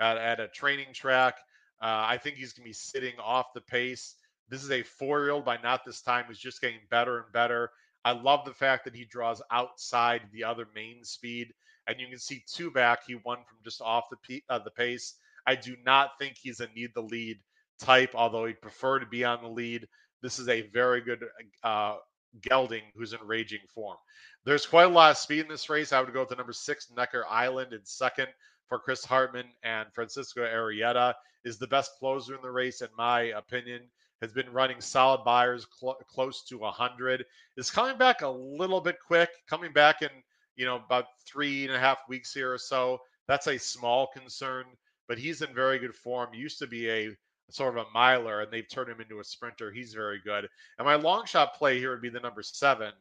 at, 0.00 0.16
at 0.16 0.40
a 0.40 0.48
training 0.48 0.92
track. 0.92 1.36
Uh, 1.80 2.04
I 2.06 2.18
think 2.18 2.36
he's 2.36 2.52
going 2.52 2.64
to 2.64 2.68
be 2.68 2.74
sitting 2.74 3.14
off 3.22 3.54
the 3.54 3.60
pace. 3.60 4.16
This 4.48 4.62
is 4.64 4.70
a 4.70 4.82
four 4.82 5.20
year 5.20 5.30
old 5.30 5.44
by 5.44 5.58
not 5.62 5.84
this 5.84 6.02
time 6.02 6.24
who's 6.26 6.38
just 6.38 6.60
getting 6.60 6.80
better 6.90 7.18
and 7.18 7.32
better. 7.32 7.70
I 8.04 8.12
love 8.12 8.44
the 8.44 8.54
fact 8.54 8.84
that 8.84 8.94
he 8.94 9.04
draws 9.04 9.40
outside 9.50 10.22
the 10.32 10.44
other 10.44 10.66
main 10.74 11.04
speed, 11.04 11.52
and 11.86 12.00
you 12.00 12.08
can 12.08 12.18
see 12.18 12.44
two 12.52 12.70
back. 12.70 13.00
He 13.06 13.14
won 13.14 13.38
from 13.48 13.58
just 13.64 13.80
off 13.80 14.04
the 14.10 14.42
uh, 14.50 14.58
the 14.58 14.70
pace. 14.70 15.14
I 15.46 15.54
do 15.54 15.76
not 15.84 16.18
think 16.18 16.36
he's 16.36 16.60
a 16.60 16.68
need 16.74 16.90
the 16.94 17.02
lead 17.02 17.38
type, 17.78 18.14
although 18.14 18.46
he'd 18.46 18.60
prefer 18.60 18.98
to 18.98 19.06
be 19.06 19.24
on 19.24 19.42
the 19.42 19.48
lead. 19.48 19.86
This 20.22 20.38
is 20.38 20.48
a 20.48 20.62
very 20.68 21.00
good 21.00 21.24
uh, 21.62 21.96
gelding 22.40 22.82
who's 22.94 23.12
in 23.12 23.20
raging 23.24 23.60
form. 23.74 23.96
There's 24.44 24.66
quite 24.66 24.84
a 24.84 24.88
lot 24.88 25.10
of 25.10 25.18
speed 25.18 25.40
in 25.40 25.48
this 25.48 25.68
race. 25.68 25.92
I 25.92 26.00
would 26.00 26.12
go 26.12 26.20
with 26.20 26.30
the 26.30 26.36
number 26.36 26.52
six, 26.52 26.88
Necker 26.96 27.24
Island, 27.28 27.72
in 27.72 27.84
second 27.84 28.28
for 28.68 28.78
Chris 28.78 29.04
Hartman 29.04 29.46
and 29.62 29.92
Francisco 29.92 30.42
Arrieta 30.42 31.14
is 31.44 31.58
the 31.58 31.66
best 31.66 31.92
closer 31.98 32.34
in 32.34 32.42
the 32.42 32.50
race, 32.50 32.80
in 32.80 32.88
my 32.96 33.20
opinion. 33.36 33.82
Has 34.20 34.32
been 34.32 34.52
running 34.52 34.80
solid 34.80 35.24
Beyers 35.24 35.66
cl- 35.78 35.98
close 36.08 36.44
to 36.44 36.58
100. 36.58 37.24
Is 37.56 37.70
coming 37.70 37.98
back 37.98 38.22
a 38.22 38.28
little 38.28 38.80
bit 38.80 38.96
quick, 39.04 39.30
coming 39.48 39.72
back 39.72 40.02
in 40.02 40.10
you 40.56 40.64
know 40.64 40.76
about 40.76 41.06
three 41.26 41.64
and 41.66 41.74
a 41.74 41.78
half 41.78 41.98
weeks 42.08 42.32
here 42.32 42.52
or 42.52 42.58
so. 42.58 43.00
That's 43.26 43.48
a 43.48 43.58
small 43.58 44.06
concern, 44.06 44.66
but 45.08 45.18
he's 45.18 45.42
in 45.42 45.52
very 45.52 45.78
good 45.78 45.94
form. 45.94 46.34
Used 46.34 46.60
to 46.60 46.66
be 46.66 46.88
a 46.88 47.16
sort 47.50 47.76
of 47.76 47.86
a 47.86 47.90
miler, 47.92 48.40
and 48.40 48.52
they've 48.52 48.68
turned 48.68 48.90
him 48.90 49.00
into 49.00 49.20
a 49.20 49.24
sprinter. 49.24 49.70
He's 49.70 49.94
very 49.94 50.20
good. 50.24 50.48
And 50.78 50.86
my 50.86 50.94
long 50.94 51.26
shot 51.26 51.54
play 51.54 51.78
here 51.78 51.90
would 51.90 52.02
be 52.02 52.08
the 52.08 52.20
number 52.20 52.42
seven, 52.42 52.92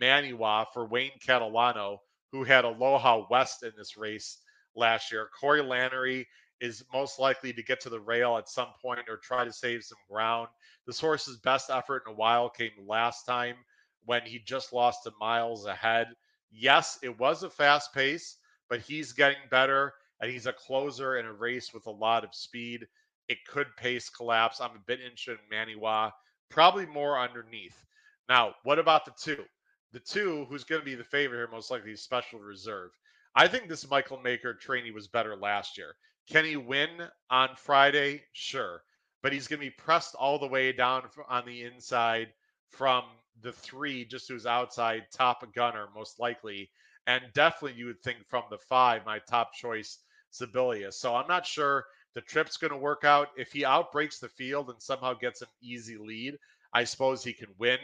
Maniwa 0.00 0.66
for 0.72 0.86
Wayne 0.86 1.18
Catalano, 1.26 1.98
who 2.32 2.44
had 2.44 2.64
Aloha 2.64 3.26
West 3.30 3.62
in 3.62 3.72
this 3.76 3.96
race 3.96 4.38
last 4.74 5.10
year. 5.10 5.28
Corey 5.38 5.62
Lanerie 5.62 6.26
is 6.60 6.84
most 6.92 7.18
likely 7.18 7.52
to 7.52 7.62
get 7.62 7.80
to 7.80 7.90
the 7.90 8.00
rail 8.00 8.36
at 8.36 8.48
some 8.48 8.68
point 8.80 9.08
or 9.08 9.16
try 9.16 9.44
to 9.44 9.52
save 9.52 9.84
some 9.84 9.98
ground. 10.10 10.48
This 10.86 11.00
horse's 11.00 11.36
best 11.38 11.70
effort 11.70 12.02
in 12.06 12.12
a 12.12 12.16
while 12.16 12.48
came 12.48 12.70
last 12.86 13.24
time 13.24 13.56
when 14.04 14.22
he 14.22 14.38
just 14.38 14.72
lost 14.72 15.02
to 15.04 15.12
miles 15.20 15.66
ahead. 15.66 16.08
Yes, 16.50 16.98
it 17.02 17.18
was 17.18 17.42
a 17.42 17.50
fast 17.50 17.92
pace, 17.92 18.36
but 18.68 18.80
he's 18.80 19.12
getting 19.12 19.42
better 19.50 19.92
and 20.20 20.30
he's 20.30 20.46
a 20.46 20.52
closer 20.52 21.18
in 21.18 21.26
a 21.26 21.32
race 21.32 21.74
with 21.74 21.86
a 21.86 21.90
lot 21.90 22.24
of 22.24 22.34
speed 22.34 22.86
it 23.28 23.38
could 23.46 23.68
pace 23.76 24.08
collapse. 24.08 24.60
I'm 24.60 24.76
a 24.76 24.86
bit 24.86 25.00
interested 25.00 25.38
in 25.38 25.56
Maniwa, 25.56 26.12
probably 26.50 26.86
more 26.86 27.18
underneath. 27.18 27.84
Now, 28.28 28.54
what 28.64 28.78
about 28.78 29.04
the 29.04 29.12
two? 29.18 29.44
The 29.92 30.00
two, 30.00 30.46
who's 30.48 30.64
going 30.64 30.80
to 30.80 30.84
be 30.84 30.94
the 30.94 31.04
favorite 31.04 31.38
here, 31.38 31.48
most 31.50 31.70
likely 31.70 31.96
special 31.96 32.38
reserve. 32.40 32.90
I 33.34 33.48
think 33.48 33.68
this 33.68 33.88
Michael 33.90 34.20
Maker 34.20 34.54
trainee 34.54 34.90
was 34.90 35.08
better 35.08 35.36
last 35.36 35.78
year. 35.78 35.94
Can 36.28 36.44
he 36.44 36.56
win 36.56 36.88
on 37.30 37.50
Friday? 37.56 38.22
Sure. 38.32 38.82
But 39.22 39.32
he's 39.32 39.46
going 39.46 39.60
to 39.60 39.66
be 39.66 39.70
pressed 39.70 40.14
all 40.14 40.38
the 40.38 40.46
way 40.46 40.72
down 40.72 41.04
on 41.28 41.46
the 41.46 41.62
inside 41.62 42.28
from 42.70 43.04
the 43.42 43.52
three, 43.52 44.04
just 44.04 44.28
who's 44.28 44.46
outside, 44.46 45.04
top 45.12 45.44
gunner, 45.54 45.86
most 45.94 46.18
likely. 46.18 46.70
And 47.06 47.22
definitely, 47.34 47.78
you 47.78 47.86
would 47.86 48.02
think 48.02 48.18
from 48.28 48.44
the 48.50 48.58
five, 48.58 49.06
my 49.06 49.20
top 49.20 49.52
choice, 49.54 49.98
Sibelius. 50.30 51.00
So 51.00 51.14
I'm 51.14 51.28
not 51.28 51.46
sure 51.46 51.84
the 52.16 52.22
trip's 52.22 52.56
going 52.56 52.72
to 52.72 52.78
work 52.78 53.04
out. 53.04 53.28
If 53.36 53.52
he 53.52 53.66
outbreaks 53.66 54.18
the 54.18 54.30
field 54.30 54.70
and 54.70 54.80
somehow 54.80 55.12
gets 55.12 55.42
an 55.42 55.48
easy 55.60 55.98
lead, 55.98 56.38
I 56.72 56.84
suppose 56.84 57.22
he 57.22 57.34
can 57.34 57.50
win. 57.58 57.78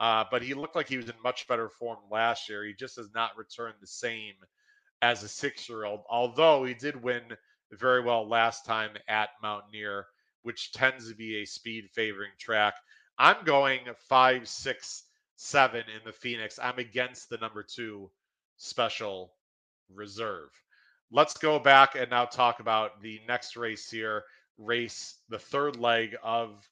Uh, 0.00 0.24
but 0.30 0.40
he 0.40 0.54
looked 0.54 0.74
like 0.74 0.88
he 0.88 0.96
was 0.96 1.10
in 1.10 1.14
much 1.22 1.46
better 1.46 1.68
form 1.68 1.98
last 2.10 2.48
year. 2.48 2.64
He 2.64 2.72
just 2.72 2.96
has 2.96 3.10
not 3.14 3.36
returned 3.36 3.74
the 3.82 3.86
same 3.86 4.32
as 5.02 5.22
a 5.22 5.28
six 5.28 5.68
year 5.68 5.84
old, 5.84 6.00
although 6.08 6.64
he 6.64 6.72
did 6.72 7.00
win 7.02 7.20
very 7.72 8.00
well 8.00 8.26
last 8.26 8.64
time 8.64 8.92
at 9.06 9.28
Mountaineer, 9.42 10.06
which 10.44 10.72
tends 10.72 11.10
to 11.10 11.14
be 11.14 11.42
a 11.42 11.44
speed 11.44 11.90
favoring 11.90 12.32
track. 12.38 12.74
I'm 13.18 13.44
going 13.44 13.80
five, 14.08 14.48
six, 14.48 15.04
seven 15.36 15.82
in 15.94 16.00
the 16.06 16.12
Phoenix. 16.12 16.58
I'm 16.58 16.78
against 16.78 17.28
the 17.28 17.36
number 17.36 17.62
two 17.62 18.10
special 18.56 19.34
reserve. 19.94 20.48
Let's 21.14 21.38
go 21.38 21.58
back 21.60 21.94
and 21.94 22.10
now 22.10 22.24
talk 22.24 22.58
about 22.58 23.00
the 23.00 23.20
next 23.28 23.56
race 23.56 23.88
here. 23.88 24.24
Race 24.58 25.20
the 25.28 25.38
third 25.38 25.76
leg 25.76 26.16
of 26.24 26.68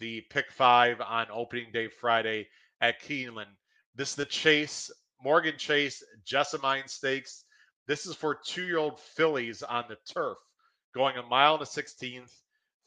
the 0.00 0.22
pick 0.30 0.50
five 0.50 1.02
on 1.02 1.26
opening 1.30 1.66
day 1.74 1.88
Friday 1.88 2.48
at 2.80 3.02
Keeneland. 3.02 3.54
This 3.94 4.08
is 4.08 4.16
the 4.16 4.24
Chase, 4.24 4.90
Morgan 5.22 5.58
Chase 5.58 6.02
Jessamine 6.24 6.88
Stakes. 6.88 7.44
This 7.86 8.06
is 8.06 8.16
for 8.16 8.34
two 8.34 8.64
year 8.64 8.78
old 8.78 8.98
fillies 8.98 9.62
on 9.62 9.84
the 9.90 9.98
turf 10.10 10.38
going 10.94 11.18
a 11.18 11.22
mile 11.24 11.56
and 11.56 11.62
a 11.62 11.66
16th, 11.66 12.32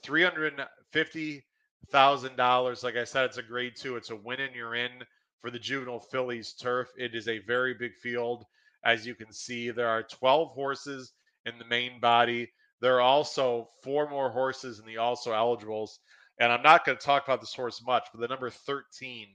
$350,000. 0.03 2.83
Like 2.83 2.95
I 2.95 3.03
said, 3.03 3.25
it's 3.25 3.37
a 3.37 3.43
grade 3.43 3.75
two. 3.75 3.95
It's 3.95 4.09
a 4.09 4.15
win 4.15 4.39
and 4.39 4.55
you're 4.55 4.73
in 4.73 5.03
for 5.39 5.51
the 5.51 5.59
juvenile 5.59 5.99
fillies 5.99 6.53
turf. 6.53 6.89
It 6.97 7.13
is 7.13 7.27
a 7.27 7.45
very 7.45 7.75
big 7.75 7.93
field. 7.93 8.47
As 8.85 9.05
you 9.05 9.15
can 9.15 9.33
see, 9.33 9.71
there 9.71 9.89
are 9.89 10.03
12 10.03 10.51
horses 10.51 11.13
in 11.45 11.57
the 11.57 11.65
main 11.65 11.99
body. 11.99 12.51
There 12.81 12.95
are 12.95 13.01
also 13.01 13.69
four 13.83 14.09
more 14.09 14.29
horses 14.29 14.79
in 14.79 14.85
the 14.85 14.97
also 14.97 15.33
eligibles. 15.33 15.99
And 16.39 16.51
I'm 16.51 16.61
not 16.61 16.85
going 16.85 16.97
to 16.97 17.03
talk 17.03 17.25
about 17.25 17.41
this 17.41 17.53
horse 17.53 17.81
much, 17.85 18.05
but 18.13 18.21
the 18.21 18.27
number 18.27 18.49
13 18.49 19.27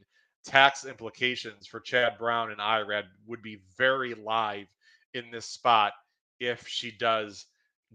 tax 0.44 0.84
implications 0.84 1.66
for 1.66 1.80
Chad 1.80 2.18
Brown 2.18 2.50
and 2.50 2.60
Irad 2.60 3.04
would 3.26 3.42
be 3.42 3.62
very 3.76 4.14
live 4.14 4.66
in 5.14 5.30
this 5.30 5.46
spot 5.46 5.92
if 6.38 6.68
she 6.68 6.90
does 6.90 7.46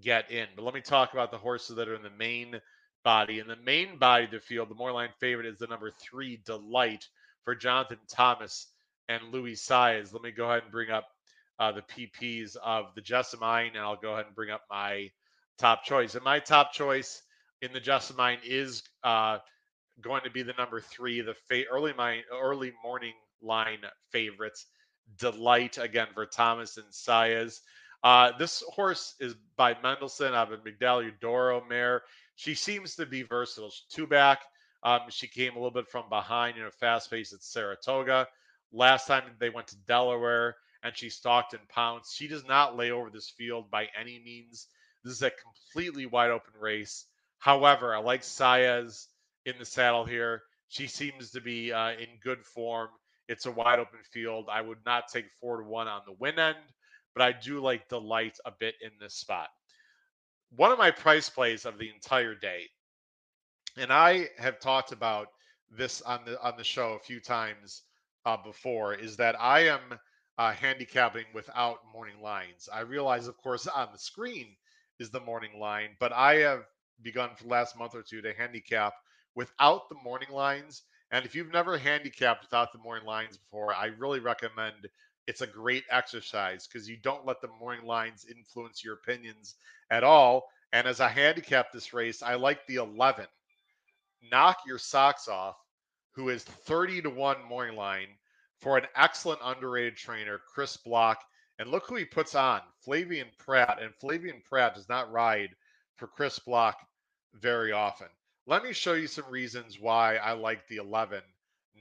get 0.02 0.30
in. 0.32 0.48
But 0.56 0.66
let 0.66 0.74
me 0.74 0.82
talk 0.82 1.14
about 1.14 1.32
the 1.32 1.38
horses 1.38 1.76
that 1.78 1.88
are 1.88 1.96
in 1.96 2.04
the 2.04 2.10
main 2.10 2.60
body. 3.04 3.40
In 3.40 3.48
the 3.48 3.56
main 3.58 3.98
body 3.98 4.26
of 4.26 4.32
the 4.32 4.40
field, 4.40 4.70
the 4.70 4.76
more 4.76 4.92
line 4.92 5.12
favorite 5.20 5.48
is 5.48 5.60
the 5.60 5.68
number 5.68 5.92
three, 5.92 6.42
Delight, 6.46 7.08
for 7.44 7.56
Jonathan 7.56 8.00
Thomas 8.10 8.68
and 9.08 9.32
Louis 9.32 9.54
Saez. 9.54 10.12
Let 10.12 10.24
me 10.24 10.32
go 10.32 10.50
ahead 10.50 10.64
and 10.64 10.72
bring 10.72 10.90
up 10.90 11.06
uh, 11.60 11.72
the 11.72 11.82
PPs 11.82 12.56
of 12.64 12.88
the 12.96 13.02
Jessamine, 13.02 13.76
and 13.76 13.80
I'll 13.80 13.96
go 13.96 14.14
ahead 14.14 14.26
and 14.26 14.36
bring 14.36 14.52
up 14.52 14.62
my 14.70 15.10
top 15.58 15.84
choice. 15.84 16.16
And 16.16 16.24
my 16.24 16.40
top 16.40 16.74
choice 16.74 17.22
in 17.62 17.72
the 17.74 17.80
Jessamine 17.80 18.40
is 18.44 18.84
uh, 19.04 19.40
going 20.02 20.24
to 20.24 20.30
be 20.32 20.44
the 20.44 20.54
number 20.58 20.82
three, 20.82 21.22
the 21.22 21.36
fa- 21.48 21.64
early 21.72 21.94
early 22.32 22.74
morning 22.84 23.14
line 23.42 23.80
favorites. 24.12 24.66
Delight 25.20 25.78
again 25.78 26.08
for 26.14 26.26
Thomas 26.26 26.78
and 26.78 26.88
Saez. 26.92 27.60
Uh, 28.04 28.32
this 28.38 28.64
horse 28.70 29.16
is 29.20 29.36
by 29.56 29.76
Mendelssohn 29.82 30.34
have 30.34 30.52
a 30.52 30.58
Medaglia 30.58 31.12
d'Oro 31.20 31.64
mare. 31.68 32.02
She 32.36 32.54
seems 32.54 32.96
to 32.96 33.06
be 33.06 33.24
versatile. 33.24 33.70
She's 33.70 33.86
two 33.92 34.08
back. 34.08 34.42
Um, 34.84 35.02
she 35.10 35.28
came 35.28 35.54
a 35.54 35.56
little 35.56 35.72
bit 35.72 35.88
from 35.88 36.10
behind 36.10 36.58
in 36.58 36.66
a 36.66 36.72
fast 36.72 37.10
pace 37.10 37.34
at 37.34 37.42
Saratoga. 37.42 38.28
Last 38.72 39.08
time 39.08 39.24
they 39.40 39.50
went 39.50 39.68
to 39.70 39.78
Delaware, 39.88 40.56
and 40.86 40.96
she 40.96 41.10
stalked 41.10 41.54
and 41.54 41.68
pounced. 41.68 42.16
She 42.16 42.28
does 42.28 42.46
not 42.46 42.78
lay 42.78 42.92
over 42.92 43.10
this 43.10 43.32
field 43.36 43.72
by 43.72 43.88
any 44.00 44.22
means. 44.24 44.68
This 45.04 45.14
is 45.14 45.24
a 45.24 45.32
completely 45.32 46.06
wide 46.06 46.30
open 46.30 46.54
race. 46.60 47.08
However, 47.40 47.96
I 47.96 47.98
like 47.98 48.22
Saez 48.22 49.08
in 49.46 49.56
the 49.58 49.66
saddle 49.66 50.06
here. 50.06 50.44
She 50.68 50.86
seems 50.86 51.32
to 51.32 51.42
be 51.42 51.74
uh, 51.74 51.94
in 51.94 52.08
good 52.24 52.46
form. 52.46 52.90
It's 53.28 53.48
a 53.48 53.52
wide 53.52 53.80
open 53.80 54.00
field. 54.12 54.46
I 54.52 54.62
would 54.62 54.78
not 54.86 55.08
take 55.08 55.26
four 55.42 55.58
to 55.58 55.68
one 55.68 55.88
on 55.88 56.02
the 56.06 56.16
win 56.20 56.38
end, 56.38 56.58
but 57.16 57.24
I 57.24 57.32
do 57.32 57.60
like 57.62 57.90
Delight 57.90 58.38
a 58.46 58.52
bit 58.52 58.76
in 58.82 58.92
this 59.00 59.16
spot. 59.16 59.48
One 60.56 60.72
of 60.72 60.78
my 60.78 60.92
price 60.92 61.30
plays 61.30 61.66
of 61.66 61.80
the 61.80 61.90
entire 61.90 62.36
day, 62.36 62.66
and 63.76 63.92
I 63.92 64.28
have 64.38 64.60
talked 64.60 64.92
about 64.92 65.30
this 65.72 66.04
on 66.04 66.20
the 66.26 66.40
on 66.42 66.54
the 66.58 66.64
show 66.64 66.94
a 66.94 67.00
few 67.00 67.20
times 67.20 67.82
uh, 68.26 68.38
before, 68.38 68.94
is 68.94 69.18
that 69.18 69.36
I 69.42 69.62
am 69.62 69.82
uh, 70.38 70.52
handicapping 70.52 71.26
without 71.34 71.80
morning 71.94 72.22
lines. 72.22 72.68
I 72.74 72.82
realize, 72.82 73.28
of 73.28 73.38
course, 73.38 73.68
on 73.68 73.90
the 73.92 74.00
screen 74.00 74.48
is 75.00 75.10
the 75.10 75.20
morning 75.20 75.60
line, 75.60 75.90
but 76.00 76.12
I 76.14 76.36
have 76.36 76.66
begun 77.02 77.32
for 77.36 77.44
the 77.44 77.50
last 77.50 77.78
month 77.78 77.96
or 77.96 78.02
two 78.02 78.22
to 78.22 78.34
handicap 78.34 78.94
without 79.36 79.90
the 79.90 79.96
morning 80.04 80.30
lines. 80.32 80.84
And 81.12 81.26
if 81.26 81.36
you've 81.36 81.54
never 81.54 81.78
handicapped 81.78 82.44
without 82.44 82.72
the 82.72 82.80
morning 82.80 83.06
lines 83.06 83.38
before, 83.38 83.74
I 83.74 83.88
really 83.88 84.20
recommend 84.20 84.76
it's 85.28 85.42
a 85.42 85.48
great 85.48 85.84
exercise 85.90 86.68
because 86.68 86.90
you 86.90 86.98
don't 86.98 87.26
let 87.26 87.42
the 87.42 87.48
morning 87.60 87.86
lines 87.86 88.26
influence 88.30 88.84
your 88.84 88.96
opinions 88.96 89.56
at 89.90 90.04
all. 90.04 90.48
And 90.74 90.88
as 90.88 91.00
I 91.00 91.10
handicap 91.10 91.72
this 91.72 91.94
race, 91.94 92.22
I 92.22 92.36
like 92.36 92.66
the 92.68 92.76
11. 92.76 93.26
Knock 94.32 94.58
your 94.68 94.78
socks 94.80 95.28
off, 95.28 95.56
who 96.12 96.30
is 96.30 96.44
30 96.44 97.04
to 97.04 97.10
1 97.10 97.44
morning 97.48 97.78
line 97.78 98.08
for 98.60 98.78
an 98.78 98.86
excellent 98.96 99.42
underrated 99.44 99.96
trainer, 99.96 100.40
Chris 100.54 100.78
Block. 100.78 101.20
And 101.60 101.70
look 101.70 101.88
who 101.88 101.96
he 101.96 102.06
puts 102.06 102.36
on 102.36 102.62
Flavien 102.86 103.28
Prat. 103.38 103.80
And 103.82 103.94
Flavien 103.96 104.44
Prat 104.44 104.76
does 104.76 104.90
not 104.90 105.12
ride 105.12 105.50
for 105.96 106.08
Chris 106.08 106.40
Block 106.40 106.78
very 107.34 107.72
often. 107.72 108.08
Let 108.48 108.64
me 108.64 108.74
show 108.74 108.94
you 108.94 109.08
some 109.08 109.26
reasons 109.30 109.80
why 109.80 110.18
I 110.18 110.34
like 110.34 110.68
the 110.68 110.78
11 110.78 111.22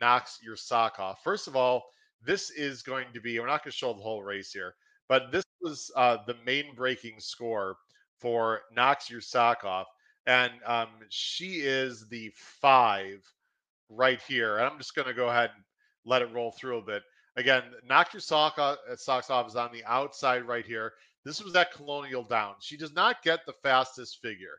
knocks 0.00 0.38
your 0.42 0.56
sock 0.56 0.98
off. 0.98 1.22
First 1.22 1.46
of 1.48 1.56
all, 1.56 1.84
this 2.22 2.50
is 2.50 2.82
going 2.82 3.06
to 3.12 3.20
be, 3.20 3.38
we're 3.38 3.46
not 3.46 3.64
going 3.64 3.72
to 3.72 3.76
show 3.76 3.92
the 3.92 4.00
whole 4.00 4.22
race 4.22 4.52
here, 4.52 4.74
but 5.08 5.30
this 5.30 5.44
was 5.60 5.90
uh, 5.96 6.18
the 6.26 6.36
main 6.46 6.74
breaking 6.74 7.16
score 7.18 7.76
for 8.18 8.62
knocks 8.74 9.10
your 9.10 9.20
sock 9.20 9.64
off. 9.64 9.86
And 10.26 10.52
um, 10.64 10.88
she 11.10 11.56
is 11.60 12.08
the 12.08 12.32
five 12.34 13.22
right 13.90 14.20
here. 14.26 14.56
And 14.56 14.66
I'm 14.66 14.78
just 14.78 14.94
going 14.94 15.08
to 15.08 15.14
go 15.14 15.28
ahead 15.28 15.50
let 16.04 16.22
it 16.22 16.32
roll 16.32 16.52
through 16.52 16.78
a 16.78 16.82
bit. 16.82 17.02
Again, 17.36 17.62
knock 17.88 18.12
your 18.12 18.20
sock 18.20 18.58
off, 18.58 18.78
uh, 18.90 18.96
socks 18.96 19.30
off 19.30 19.48
is 19.48 19.56
on 19.56 19.72
the 19.72 19.84
outside 19.84 20.46
right 20.46 20.64
here. 20.64 20.92
This 21.24 21.42
was 21.42 21.54
that 21.54 21.72
Colonial 21.72 22.22
down. 22.22 22.54
She 22.60 22.76
does 22.76 22.92
not 22.92 23.22
get 23.22 23.46
the 23.46 23.54
fastest 23.62 24.20
figure. 24.20 24.58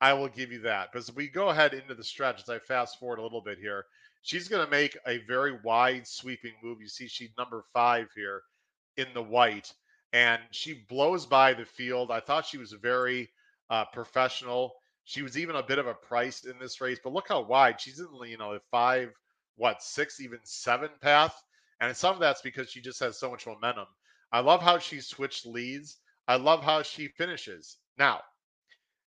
I 0.00 0.12
will 0.14 0.28
give 0.28 0.52
you 0.52 0.60
that. 0.62 0.90
But 0.92 0.98
as 0.98 1.14
we 1.14 1.28
go 1.28 1.48
ahead 1.48 1.74
into 1.74 1.94
the 1.94 2.04
stretch, 2.04 2.42
as 2.42 2.48
I 2.48 2.58
fast 2.58 2.98
forward 2.98 3.18
a 3.18 3.22
little 3.22 3.40
bit 3.40 3.58
here, 3.58 3.86
she's 4.22 4.48
going 4.48 4.64
to 4.64 4.70
make 4.70 4.98
a 5.06 5.18
very 5.26 5.58
wide 5.64 6.06
sweeping 6.06 6.54
move. 6.62 6.80
You 6.80 6.88
see, 6.88 7.08
she's 7.08 7.30
number 7.38 7.64
five 7.72 8.08
here 8.14 8.42
in 8.96 9.06
the 9.14 9.22
white, 9.22 9.72
and 10.12 10.40
she 10.50 10.84
blows 10.88 11.24
by 11.24 11.54
the 11.54 11.64
field. 11.64 12.10
I 12.10 12.20
thought 12.20 12.46
she 12.46 12.58
was 12.58 12.72
very 12.72 13.30
uh, 13.70 13.84
professional. 13.86 14.74
She 15.04 15.22
was 15.22 15.38
even 15.38 15.56
a 15.56 15.62
bit 15.62 15.78
of 15.78 15.86
a 15.86 15.94
price 15.94 16.44
in 16.44 16.58
this 16.60 16.80
race, 16.80 16.98
but 17.02 17.12
look 17.12 17.28
how 17.28 17.42
wide 17.42 17.80
she's 17.80 18.00
in. 18.00 18.08
You 18.26 18.38
know, 18.38 18.54
the 18.54 18.60
five, 18.70 19.10
what 19.56 19.82
six, 19.82 20.20
even 20.20 20.38
seven 20.44 20.90
path, 21.00 21.34
and 21.80 21.96
some 21.96 22.14
of 22.14 22.20
that's 22.20 22.42
because 22.42 22.70
she 22.70 22.80
just 22.80 23.00
has 23.00 23.18
so 23.18 23.30
much 23.30 23.46
momentum. 23.46 23.86
I 24.32 24.40
love 24.40 24.62
how 24.62 24.78
she 24.78 25.00
switched 25.00 25.46
leads. 25.46 25.98
I 26.28 26.36
love 26.36 26.62
how 26.62 26.82
she 26.82 27.08
finishes. 27.08 27.76
Now, 27.98 28.20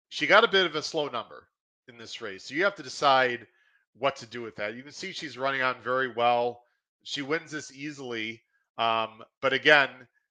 she 0.10 0.28
got 0.28 0.44
a 0.44 0.48
bit 0.48 0.66
of 0.66 0.76
a 0.76 0.84
slow 0.84 1.08
number 1.08 1.48
in 1.88 1.98
this 1.98 2.22
race, 2.22 2.46
so 2.46 2.54
you 2.54 2.64
have 2.64 2.76
to 2.76 2.84
decide 2.84 3.48
what 3.98 4.16
to 4.18 4.26
do 4.26 4.42
with 4.42 4.56
that. 4.58 4.76
You 4.76 4.84
can 4.84 4.92
see 4.92 5.12
she's 5.12 5.38
running 5.38 5.62
on 5.62 5.76
very 5.84 6.14
well. 6.14 6.62
She 7.04 7.22
wins 7.22 7.52
this 7.52 7.72
easily, 7.72 8.44
um, 8.78 9.24
but 9.42 9.54
again, 9.54 9.90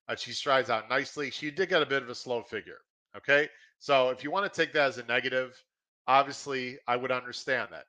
uh, 0.09 0.15
she 0.15 0.33
strides 0.33 0.71
out 0.71 0.89
nicely. 0.89 1.31
She 1.31 1.51
did 1.51 1.69
get 1.69 1.83
a 1.83 1.87
bit 1.87 2.03
of 2.03 2.09
a 2.09 2.15
slow 2.15 2.43
figure. 2.43 2.79
Okay, 3.17 3.49
so 3.79 4.11
if 4.11 4.23
you 4.23 4.31
want 4.31 4.51
to 4.53 4.61
take 4.61 4.73
that 4.75 4.89
as 4.89 4.99
a 4.99 5.05
negative, 5.05 5.61
obviously 6.07 6.79
I 6.87 6.97
would 6.97 7.11
understand 7.11 7.69
that. 7.73 7.87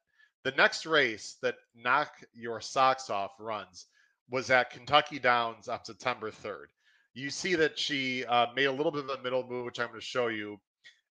The 0.47 0.53
next 0.55 0.85
race 0.85 1.35
that 1.41 1.57
knock 1.75 2.23
your 2.33 2.61
socks 2.61 3.09
off 3.09 3.31
runs 3.37 3.87
was 4.29 4.49
at 4.49 4.69
Kentucky 4.69 5.19
Downs 5.19 5.67
on 5.67 5.83
September 5.83 6.31
3rd. 6.31 6.67
You 7.13 7.29
see 7.29 7.55
that 7.55 7.77
she 7.77 8.23
uh, 8.23 8.45
made 8.55 8.67
a 8.67 8.71
little 8.71 8.93
bit 8.93 9.03
of 9.03 9.09
a 9.09 9.21
middle 9.21 9.45
move, 9.45 9.65
which 9.65 9.77
I'm 9.77 9.89
going 9.89 9.99
to 9.99 10.05
show 10.05 10.27
you, 10.27 10.57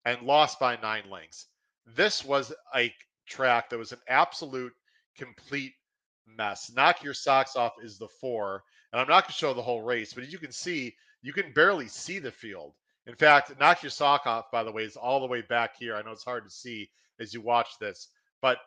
and 0.06 0.22
lost 0.22 0.58
by 0.58 0.76
nine 0.76 1.10
lengths. 1.10 1.48
This 1.84 2.24
was 2.24 2.50
a 2.74 2.90
track 3.26 3.68
that 3.68 3.78
was 3.78 3.92
an 3.92 3.98
absolute 4.08 4.72
complete 5.18 5.74
mess. 6.26 6.72
Knock 6.74 7.04
your 7.04 7.12
socks 7.12 7.56
off 7.56 7.74
is 7.84 7.98
the 7.98 8.08
four. 8.08 8.62
And 8.90 9.02
I'm 9.02 9.06
not 9.06 9.24
going 9.24 9.32
to 9.32 9.38
show 9.38 9.52
the 9.52 9.60
whole 9.60 9.82
race, 9.82 10.14
but 10.14 10.24
as 10.24 10.32
you 10.32 10.38
can 10.38 10.50
see, 10.50 10.96
you 11.20 11.34
can 11.34 11.52
barely 11.52 11.88
see 11.88 12.20
the 12.20 12.32
field. 12.32 12.72
In 13.06 13.14
fact, 13.14 13.52
knock 13.60 13.82
your 13.82 13.90
sock 13.90 14.26
off, 14.26 14.50
by 14.50 14.64
the 14.64 14.72
way, 14.72 14.84
is 14.84 14.96
all 14.96 15.20
the 15.20 15.26
way 15.26 15.42
back 15.42 15.76
here. 15.78 15.94
I 15.94 16.00
know 16.00 16.12
it's 16.12 16.24
hard 16.24 16.44
to 16.44 16.50
see 16.50 16.88
as 17.20 17.34
you 17.34 17.42
watch 17.42 17.78
this, 17.78 18.08
but 18.40 18.60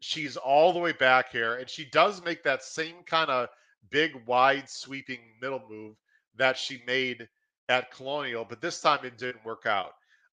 she's 0.00 0.36
all 0.36 0.72
the 0.72 0.78
way 0.78 0.92
back 0.92 1.30
here. 1.32 1.56
And 1.56 1.68
she 1.68 1.84
does 1.84 2.22
make 2.24 2.42
that 2.44 2.62
same 2.62 3.02
kind 3.06 3.30
of 3.30 3.48
big, 3.90 4.12
wide, 4.26 4.68
sweeping 4.68 5.20
middle 5.40 5.62
move 5.68 5.96
that 6.36 6.56
she 6.56 6.82
made 6.86 7.28
at 7.68 7.90
Colonial, 7.90 8.46
but 8.48 8.60
this 8.60 8.80
time 8.80 9.04
it 9.04 9.18
didn't 9.18 9.44
work 9.44 9.66
out. 9.66 9.92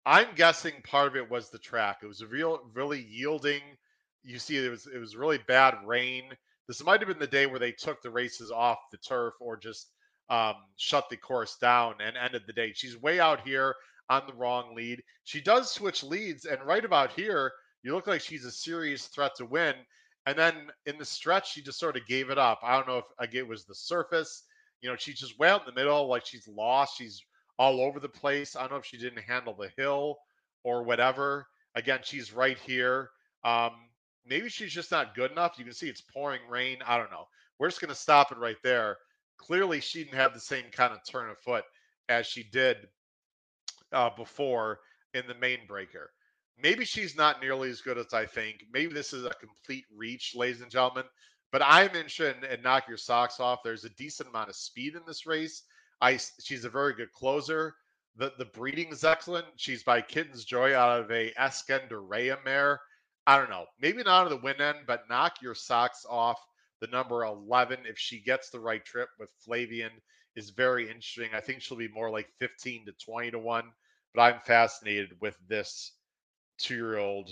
I'm 0.05 0.27
guessing 0.35 0.73
part 0.83 1.07
of 1.07 1.15
it 1.15 1.29
was 1.29 1.49
the 1.49 1.59
track. 1.59 1.99
It 2.01 2.07
was 2.07 2.21
a 2.21 2.27
real, 2.27 2.59
really 2.73 3.05
yielding. 3.07 3.61
You 4.23 4.39
see, 4.39 4.57
it 4.57 4.69
was 4.69 4.87
it 4.87 4.97
was 4.97 5.15
really 5.15 5.39
bad 5.47 5.75
rain. 5.85 6.23
This 6.67 6.83
might 6.83 7.01
have 7.01 7.07
been 7.07 7.19
the 7.19 7.27
day 7.27 7.45
where 7.45 7.59
they 7.59 7.71
took 7.71 8.01
the 8.01 8.09
races 8.09 8.51
off 8.51 8.77
the 8.91 8.97
turf 8.97 9.33
or 9.39 9.57
just 9.57 9.91
um, 10.29 10.55
shut 10.77 11.09
the 11.09 11.17
course 11.17 11.57
down 11.57 11.95
and 12.03 12.15
ended 12.17 12.43
the 12.47 12.53
day. 12.53 12.71
She's 12.73 12.99
way 12.99 13.19
out 13.19 13.41
here 13.41 13.75
on 14.09 14.23
the 14.25 14.33
wrong 14.33 14.75
lead. 14.75 15.01
She 15.23 15.41
does 15.41 15.71
switch 15.71 16.03
leads, 16.03 16.45
and 16.45 16.61
right 16.63 16.83
about 16.83 17.11
here, 17.11 17.51
you 17.83 17.93
look 17.93 18.07
like 18.07 18.21
she's 18.21 18.45
a 18.45 18.51
serious 18.51 19.07
threat 19.07 19.35
to 19.37 19.45
win. 19.45 19.75
And 20.25 20.37
then 20.37 20.55
in 20.85 20.97
the 20.97 21.05
stretch, 21.05 21.53
she 21.53 21.61
just 21.61 21.79
sort 21.79 21.97
of 21.97 22.05
gave 22.05 22.29
it 22.29 22.37
up. 22.37 22.59
I 22.61 22.75
don't 22.75 22.87
know 22.87 23.01
if 23.19 23.33
it 23.33 23.47
was 23.47 23.65
the 23.65 23.75
surface. 23.75 24.43
You 24.81 24.89
know, 24.89 24.95
she 24.97 25.13
just 25.13 25.39
way 25.39 25.49
out 25.49 25.61
in 25.67 25.73
the 25.73 25.79
middle, 25.79 26.07
like 26.07 26.25
she's 26.25 26.47
lost. 26.47 26.97
She's 26.97 27.21
all 27.57 27.81
over 27.81 27.99
the 27.99 28.09
place. 28.09 28.55
I 28.55 28.61
don't 28.61 28.71
know 28.71 28.77
if 28.77 28.85
she 28.85 28.97
didn't 28.97 29.23
handle 29.23 29.53
the 29.53 29.71
hill 29.77 30.17
or 30.63 30.83
whatever. 30.83 31.47
Again, 31.75 31.99
she's 32.03 32.33
right 32.33 32.57
here. 32.57 33.09
Um, 33.43 33.71
maybe 34.25 34.49
she's 34.49 34.73
just 34.73 34.91
not 34.91 35.15
good 35.15 35.31
enough. 35.31 35.55
You 35.57 35.65
can 35.65 35.73
see 35.73 35.89
it's 35.89 36.01
pouring 36.01 36.41
rain. 36.49 36.77
I 36.85 36.97
don't 36.97 37.11
know. 37.11 37.27
We're 37.57 37.69
just 37.69 37.81
going 37.81 37.89
to 37.89 37.95
stop 37.95 38.31
it 38.31 38.37
right 38.37 38.57
there. 38.63 38.97
Clearly, 39.37 39.79
she 39.79 40.03
didn't 40.03 40.17
have 40.17 40.33
the 40.33 40.39
same 40.39 40.65
kind 40.71 40.93
of 40.93 40.99
turn 41.09 41.29
of 41.29 41.37
foot 41.39 41.63
as 42.07 42.27
she 42.27 42.43
did 42.43 42.77
uh, 43.93 44.09
before 44.15 44.79
in 45.13 45.23
the 45.27 45.35
main 45.35 45.59
breaker. 45.67 46.11
Maybe 46.61 46.85
she's 46.85 47.15
not 47.15 47.41
nearly 47.41 47.69
as 47.69 47.81
good 47.81 47.97
as 47.97 48.13
I 48.13 48.25
think. 48.25 48.65
Maybe 48.73 48.93
this 48.93 49.13
is 49.13 49.25
a 49.25 49.31
complete 49.31 49.85
reach, 49.95 50.33
ladies 50.35 50.61
and 50.61 50.71
gentlemen. 50.71 51.05
But 51.51 51.61
interested 51.61 52.37
in, 52.37 52.51
in 52.51 52.61
knock 52.61 52.87
your 52.87 52.97
socks 52.97 53.39
off. 53.39 53.59
There's 53.63 53.85
a 53.85 53.89
decent 53.91 54.29
amount 54.29 54.49
of 54.49 54.55
speed 54.55 54.95
in 54.95 55.01
this 55.07 55.25
race. 55.25 55.63
I 56.01 56.19
she's 56.43 56.65
a 56.65 56.69
very 56.69 56.93
good 56.93 57.11
closer. 57.11 57.73
The 58.15 58.33
the 58.37 58.45
breeding 58.45 58.89
is 58.91 59.03
excellent. 59.03 59.47
She's 59.55 59.83
by 59.83 60.01
Kitten's 60.01 60.45
Joy 60.45 60.75
out 60.75 60.99
of 60.99 61.11
a 61.11 61.31
Escandaria 61.39 62.43
mare. 62.43 62.79
I 63.25 63.37
don't 63.37 63.49
know. 63.49 63.65
Maybe 63.81 64.03
not 64.03 64.25
on 64.25 64.29
the 64.29 64.37
win 64.37 64.61
end, 64.61 64.79
but 64.87 65.09
knock 65.09 65.41
your 65.41 65.55
socks 65.55 66.05
off. 66.09 66.39
The 66.81 66.87
number 66.87 67.25
11, 67.25 67.79
if 67.85 67.97
she 67.97 68.21
gets 68.21 68.49
the 68.49 68.59
right 68.59 68.83
trip 68.85 69.09
with 69.19 69.29
Flavien, 69.45 69.91
is 70.35 70.51
very 70.51 70.87
interesting. 70.87 71.29
I 71.33 71.41
think 71.41 71.61
she'll 71.61 71.77
be 71.77 71.89
more 71.89 72.09
like 72.09 72.29
15 72.39 72.85
to 72.85 72.93
20 72.93 73.31
to 73.31 73.39
1, 73.39 73.63
but 74.15 74.21
I'm 74.21 74.39
fascinated 74.45 75.11
with 75.19 75.35
this 75.47 75.93
two 76.59 76.75
year 76.75 76.97
old 76.97 77.31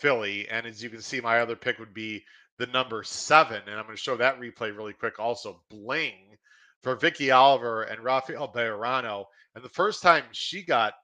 filly. 0.00 0.48
And 0.48 0.66
as 0.66 0.82
you 0.82 0.90
can 0.90 1.02
see, 1.02 1.20
my 1.20 1.40
other 1.40 1.56
pick 1.56 1.78
would 1.78 1.94
be 1.94 2.24
the 2.58 2.66
number 2.66 3.02
seven. 3.02 3.62
And 3.66 3.78
I'm 3.78 3.84
going 3.84 3.96
to 3.96 4.02
show 4.02 4.16
that 4.16 4.40
replay 4.40 4.76
really 4.76 4.92
quick. 4.92 5.18
Also, 5.18 5.62
Bling 5.70 6.36
for 6.82 6.96
Vicky 6.96 7.30
Oliver 7.30 7.82
and 7.82 8.02
Rafael 8.04 8.52
Bejarano. 8.52 9.24
And 9.54 9.64
the 9.64 9.68
first 9.68 10.02
time 10.02 10.24
she 10.32 10.62
got 10.62 10.94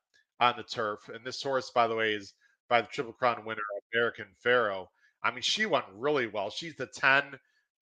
on 0.41 0.55
the 0.57 0.62
turf, 0.62 1.09
and 1.09 1.25
this 1.25 1.43
horse, 1.43 1.71
by 1.75 1.87
the 1.87 1.95
way, 1.95 2.15
is 2.15 2.35
by 2.69 2.81
the 2.81 2.88
Triple 2.88 3.12
Crown 3.12 3.45
winner, 3.45 3.62
American 3.95 4.27
Pharoah. 4.43 4.87
I 5.23 5.31
mean, 5.31 5.43
she 5.43 5.67
went 5.67 5.85
really 5.95 6.27
well. 6.27 6.51
She's 6.51 6.75
the 6.77 6.87
10. 6.87 7.38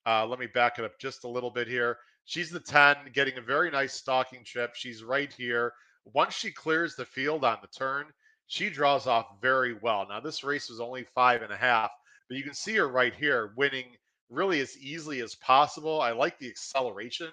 Uh, 0.07 0.27
let 0.27 0.39
me 0.39 0.47
back 0.47 0.79
it 0.79 0.85
up 0.85 0.99
just 0.99 1.25
a 1.25 1.29
little 1.29 1.51
bit 1.51 1.69
here. 1.69 1.99
She's 2.25 2.51
the 2.51 2.61
10, 2.61 2.97
getting 3.13 3.39
a 3.39 3.43
very 3.43 3.71
nice 3.71 3.95
stalking 3.95 4.45
trip. 4.45 4.75
She's 4.75 5.03
right 5.03 5.33
here. 5.33 5.73
Once 6.05 6.35
she 6.35 6.51
clears 6.51 6.97
the 6.97 7.05
field 7.05 7.45
on 7.45 7.59
the 7.61 7.69
turn, 7.69 8.07
she 8.51 8.69
draws 8.69 9.07
off 9.07 9.41
very 9.41 9.75
well. 9.75 10.07
Now, 10.09 10.21
this 10.21 10.45
race 10.45 10.69
was 10.69 10.81
only 10.81 11.05
five 11.15 11.43
and 11.43 11.53
a 11.53 11.57
half, 11.57 11.91
but 12.29 12.37
you 12.37 12.45
can 12.45 12.55
see 12.55 12.77
her 12.77 12.89
right 12.89 13.15
here 13.15 13.53
winning 13.57 13.87
really 14.29 14.61
as 14.61 14.77
easily 14.77 15.21
as 15.21 15.35
possible. 15.37 16.01
I 16.01 16.13
like 16.13 16.39
the 16.39 16.49
acceleration 16.49 17.31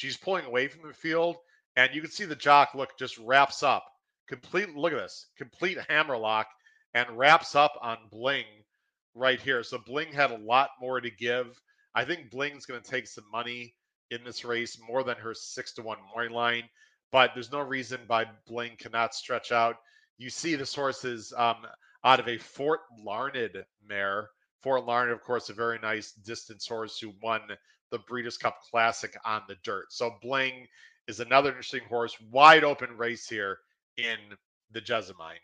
She's 0.00 0.16
pulling 0.16 0.46
away 0.46 0.68
from 0.68 0.88
the 0.88 0.94
field, 0.94 1.36
and 1.76 1.94
you 1.94 2.00
can 2.00 2.10
see 2.10 2.24
the 2.24 2.34
jock 2.34 2.74
look 2.74 2.98
just 2.98 3.18
wraps 3.18 3.62
up. 3.62 3.84
Complete 4.28 4.74
look 4.74 4.94
at 4.94 4.98
this, 4.98 5.26
complete 5.36 5.76
hammer 5.90 6.16
lock, 6.16 6.48
and 6.94 7.18
wraps 7.18 7.54
up 7.54 7.74
on 7.82 7.98
Bling 8.10 8.46
right 9.14 9.38
here. 9.38 9.62
So 9.62 9.76
Bling 9.76 10.10
had 10.10 10.30
a 10.30 10.38
lot 10.38 10.70
more 10.80 11.02
to 11.02 11.10
give. 11.10 11.60
I 11.94 12.06
think 12.06 12.30
Bling's 12.30 12.64
going 12.64 12.80
to 12.80 12.90
take 12.90 13.08
some 13.08 13.30
money 13.30 13.74
in 14.10 14.24
this 14.24 14.42
race, 14.42 14.78
more 14.80 15.04
than 15.04 15.18
her 15.18 15.34
six 15.34 15.72
to 15.74 15.82
one 15.82 15.98
morning 16.14 16.32
line. 16.32 16.70
But 17.12 17.32
there's 17.34 17.52
no 17.52 17.60
reason 17.60 18.00
why 18.06 18.24
Bling 18.46 18.76
cannot 18.78 19.14
stretch 19.14 19.52
out. 19.52 19.76
You 20.20 20.28
see 20.28 20.54
this 20.54 20.74
horse 20.74 21.06
is 21.06 21.32
um, 21.34 21.64
out 22.04 22.20
of 22.20 22.28
a 22.28 22.36
Fort 22.36 22.80
Larned 23.02 23.64
mare. 23.82 24.28
Fort 24.60 24.84
Larned, 24.84 25.12
of 25.12 25.22
course, 25.22 25.48
a 25.48 25.54
very 25.54 25.78
nice 25.78 26.12
distance 26.12 26.66
horse 26.66 26.98
who 26.98 27.14
won 27.22 27.40
the 27.90 28.00
Breeders' 28.00 28.36
Cup 28.36 28.58
Classic 28.70 29.16
on 29.24 29.40
the 29.48 29.56
dirt. 29.64 29.86
So 29.88 30.14
Bling 30.20 30.66
is 31.08 31.20
another 31.20 31.48
interesting 31.48 31.84
horse. 31.88 32.14
Wide 32.30 32.64
open 32.64 32.98
race 32.98 33.26
here 33.30 33.60
in 33.96 34.18
the 34.72 34.82
Jessamine. 34.82 35.40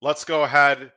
Let's 0.00 0.24
go 0.24 0.44
ahead 0.44 0.90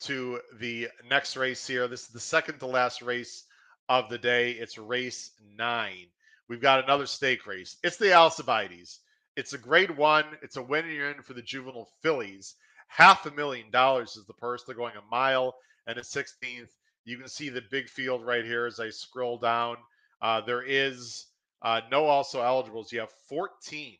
to 0.00 0.40
the 0.58 0.88
next 1.08 1.38
race 1.38 1.66
here. 1.66 1.88
This 1.88 2.02
is 2.02 2.08
the 2.08 2.20
second 2.20 2.58
to 2.58 2.66
last 2.66 3.00
race 3.00 3.44
of 3.88 4.10
the 4.10 4.18
day. 4.18 4.50
It's 4.52 4.76
race 4.76 5.30
nine. 5.56 6.08
We've 6.50 6.60
got 6.60 6.84
another 6.84 7.06
stake 7.06 7.46
race. 7.46 7.78
It's 7.82 7.96
the 7.96 8.12
Alcibiades. 8.12 9.00
It's 9.40 9.54
a 9.54 9.58
grade 9.58 9.96
one. 9.96 10.26
It's 10.42 10.58
a 10.58 10.62
win 10.62 10.84
you're 10.90 11.10
in 11.10 11.22
for 11.22 11.32
the 11.32 11.40
juvenile 11.40 11.88
fillies. 12.02 12.56
Half 12.88 13.24
a 13.24 13.30
million 13.30 13.70
dollars 13.70 14.18
is 14.18 14.26
the 14.26 14.34
purse. 14.34 14.64
They're 14.64 14.76
going 14.76 14.92
a 14.98 15.10
mile 15.10 15.54
and 15.86 15.96
a 15.96 16.02
16th. 16.02 16.68
You 17.06 17.16
can 17.16 17.26
see 17.26 17.48
the 17.48 17.62
big 17.70 17.88
field 17.88 18.22
right 18.22 18.44
here 18.44 18.66
as 18.66 18.78
I 18.78 18.90
scroll 18.90 19.38
down. 19.38 19.78
Uh, 20.20 20.42
there 20.42 20.60
is 20.60 21.24
uh, 21.62 21.80
no 21.90 22.04
also 22.04 22.42
eligibles. 22.42 22.92
You 22.92 23.00
have 23.00 23.14
14 23.30 23.96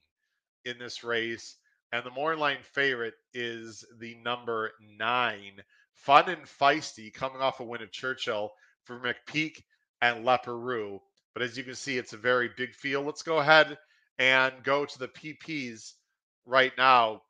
in 0.66 0.78
this 0.78 1.02
race. 1.04 1.56
And 1.90 2.04
the 2.04 2.10
morning 2.10 2.38
line 2.38 2.58
favorite 2.74 3.14
is 3.32 3.82
the 3.98 4.16
number 4.22 4.72
nine, 4.98 5.62
Fun 5.94 6.28
and 6.28 6.42
Feisty, 6.42 7.14
coming 7.14 7.40
off 7.40 7.60
a 7.60 7.64
win 7.64 7.80
at 7.80 7.92
Churchill 7.92 8.52
for 8.84 9.00
McPeek 9.00 9.62
and 10.02 10.22
Leparoux. 10.22 11.00
But 11.32 11.44
as 11.44 11.56
you 11.56 11.64
can 11.64 11.76
see, 11.76 11.96
it's 11.96 12.12
a 12.12 12.18
very 12.18 12.50
big 12.58 12.74
field. 12.74 13.06
Let's 13.06 13.22
go 13.22 13.38
ahead 13.38 13.78
and 14.20 14.52
go 14.62 14.84
to 14.84 14.98
the 14.98 15.08
PPs 15.08 15.94
right 16.44 16.72
now. 16.76 17.22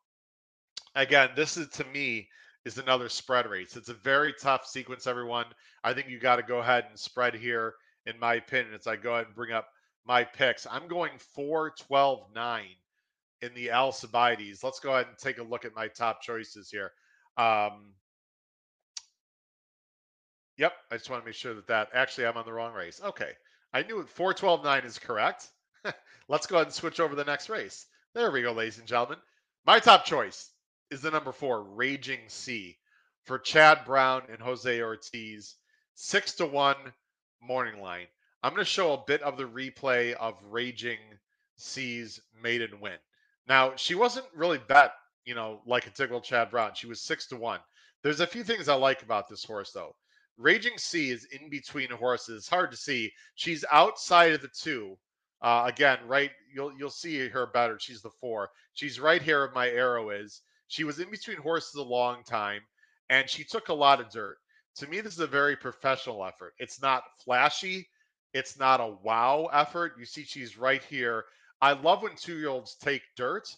Again, 0.97 1.31
this 1.37 1.57
is 1.57 1.69
to 1.69 1.85
me 1.85 2.29
is 2.67 2.77
another 2.79 3.09
spread 3.09 3.49
race. 3.49 3.77
It's 3.77 3.89
a 3.89 3.95
very 3.95 4.35
tough 4.39 4.67
sequence, 4.67 5.07
everyone. 5.07 5.47
I 5.85 5.95
think 5.95 6.09
you 6.09 6.19
got 6.19 6.37
to 6.37 6.43
go 6.43 6.59
ahead 6.59 6.87
and 6.91 6.99
spread 6.99 7.35
here, 7.35 7.75
in 8.05 8.19
my 8.19 8.35
opinion, 8.35 8.75
as 8.75 8.87
I 8.89 8.97
go 8.97 9.15
ahead 9.15 9.27
and 9.27 9.35
bring 9.35 9.53
up 9.53 9.69
my 10.05 10.25
picks. 10.25 10.67
I'm 10.69 10.89
going 10.89 11.13
4 11.35 11.71
12 11.71 12.27
9 12.35 12.65
in 13.43 13.55
the 13.55 13.71
Alcibiades. 13.71 14.65
Let's 14.65 14.81
go 14.81 14.93
ahead 14.93 15.07
and 15.07 15.17
take 15.17 15.39
a 15.39 15.45
look 15.45 15.65
at 15.65 15.77
my 15.77 15.87
top 15.87 16.21
choices 16.21 16.71
here. 16.71 16.91
Um, 17.37 17.93
yep, 20.59 20.73
I 20.91 20.97
just 20.97 21.09
want 21.09 21.23
to 21.23 21.27
make 21.27 21.37
sure 21.37 21.55
that 21.55 21.69
that 21.69 21.91
actually 21.95 22.27
I'm 22.27 22.37
on 22.37 22.45
the 22.45 22.53
wrong 22.53 22.75
race. 22.75 23.01
Okay, 23.03 23.31
I 23.73 23.85
knew 23.85 24.01
it. 24.01 24.09
4 24.09 24.35
12 24.35 24.65
9 24.65 24.83
is 24.85 24.99
correct. 24.99 25.51
Let's 26.29 26.47
go 26.47 26.57
ahead 26.57 26.69
and 26.69 26.75
switch 26.75 27.01
over 27.01 27.15
the 27.15 27.25
next 27.25 27.49
race. 27.49 27.87
There 28.15 28.31
we 28.31 28.43
go, 28.43 28.53
ladies 28.53 28.79
and 28.79 28.87
gentlemen. 28.87 29.19
My 29.67 29.79
top 29.79 30.05
choice 30.05 30.51
is 30.91 31.01
the 31.01 31.11
number 31.11 31.33
four, 31.33 31.63
Raging 31.63 32.21
Sea, 32.29 32.77
for 33.25 33.39
Chad 33.39 33.85
Brown 33.85 34.23
and 34.31 34.41
Jose 34.41 34.81
Ortiz. 34.81 35.57
Six 35.95 36.35
to 36.35 36.47
one 36.47 36.77
morning 37.41 37.81
line. 37.81 38.07
I'm 38.43 38.53
going 38.53 38.65
to 38.65 38.71
show 38.71 38.95
a 38.95 39.05
bit 39.07 39.23
of 39.23 39.37
the 39.37 39.45
replay 39.45 40.15
of 40.15 40.35
Raging 40.49 40.99
Sea's 41.57 42.21
maiden 42.43 42.81
win. 42.81 42.97
Now, 43.47 43.75
she 43.77 43.95
wasn't 43.95 44.27
really 44.35 44.59
bet, 44.59 44.93
you 45.25 45.35
know, 45.35 45.61
like 45.67 45.87
a 45.87 45.91
typical 45.91 46.21
Chad 46.21 46.51
Brown. 46.51 46.73
She 46.75 46.87
was 46.87 47.03
six 47.03 47.27
to 47.29 47.37
one. 47.37 47.61
There's 48.03 48.21
a 48.21 48.27
few 48.27 48.45
things 48.45 48.69
I 48.69 48.75
like 48.75 49.03
about 49.03 49.29
this 49.29 49.45
horse, 49.45 49.73
though. 49.73 49.95
Raging 50.39 50.79
Sea 50.79 51.11
is 51.11 51.27
in 51.27 51.51
between 51.51 51.91
horses. 51.91 52.37
It's 52.39 52.49
hard 52.49 52.71
to 52.71 52.77
see. 52.77 53.13
She's 53.35 53.65
outside 53.71 54.33
of 54.33 54.41
the 54.41 54.49
two. 54.49 54.97
Uh, 55.43 55.65
again, 55.67 55.99
right, 56.07 56.31
you'll 56.53 56.73
you'll 56.79 56.91
see 56.91 57.29
her 57.29 57.47
better. 57.47 57.79
She's 57.79 58.03
the 58.03 58.11
four. 58.11 58.51
She's 58.75 59.01
right 59.01 59.23
here. 59.23 59.51
My 59.55 59.69
arrow 59.69 60.11
is. 60.11 60.43
She 60.69 60.85
was 60.85 60.99
in 61.01 61.11
between 61.11 61.39
horses 61.39 61.75
a 61.75 61.83
long 61.83 62.23
time, 62.25 62.61
and 63.09 63.29
she 63.29 63.45
took 63.45 63.69
a 63.69 63.75
lot 63.75 64.01
of 64.01 64.11
dirt. 64.11 64.39
To 64.77 64.87
me, 64.87 65.01
this 65.01 65.15
is 65.15 65.21
a 65.21 65.27
very 65.27 65.57
professional 65.57 66.25
effort. 66.25 66.55
It's 66.59 66.81
not 66.81 67.03
flashy. 67.25 67.89
It's 68.35 68.59
not 68.59 68.81
a 68.81 68.97
wow 69.03 69.49
effort. 69.53 69.95
You 69.99 70.05
see, 70.05 70.25
she's 70.25 70.57
right 70.57 70.83
here. 70.85 71.25
I 71.61 71.73
love 71.73 72.03
when 72.03 72.17
two 72.17 72.39
year 72.39 72.49
olds 72.49 72.77
take 72.77 73.03
dirt, 73.17 73.49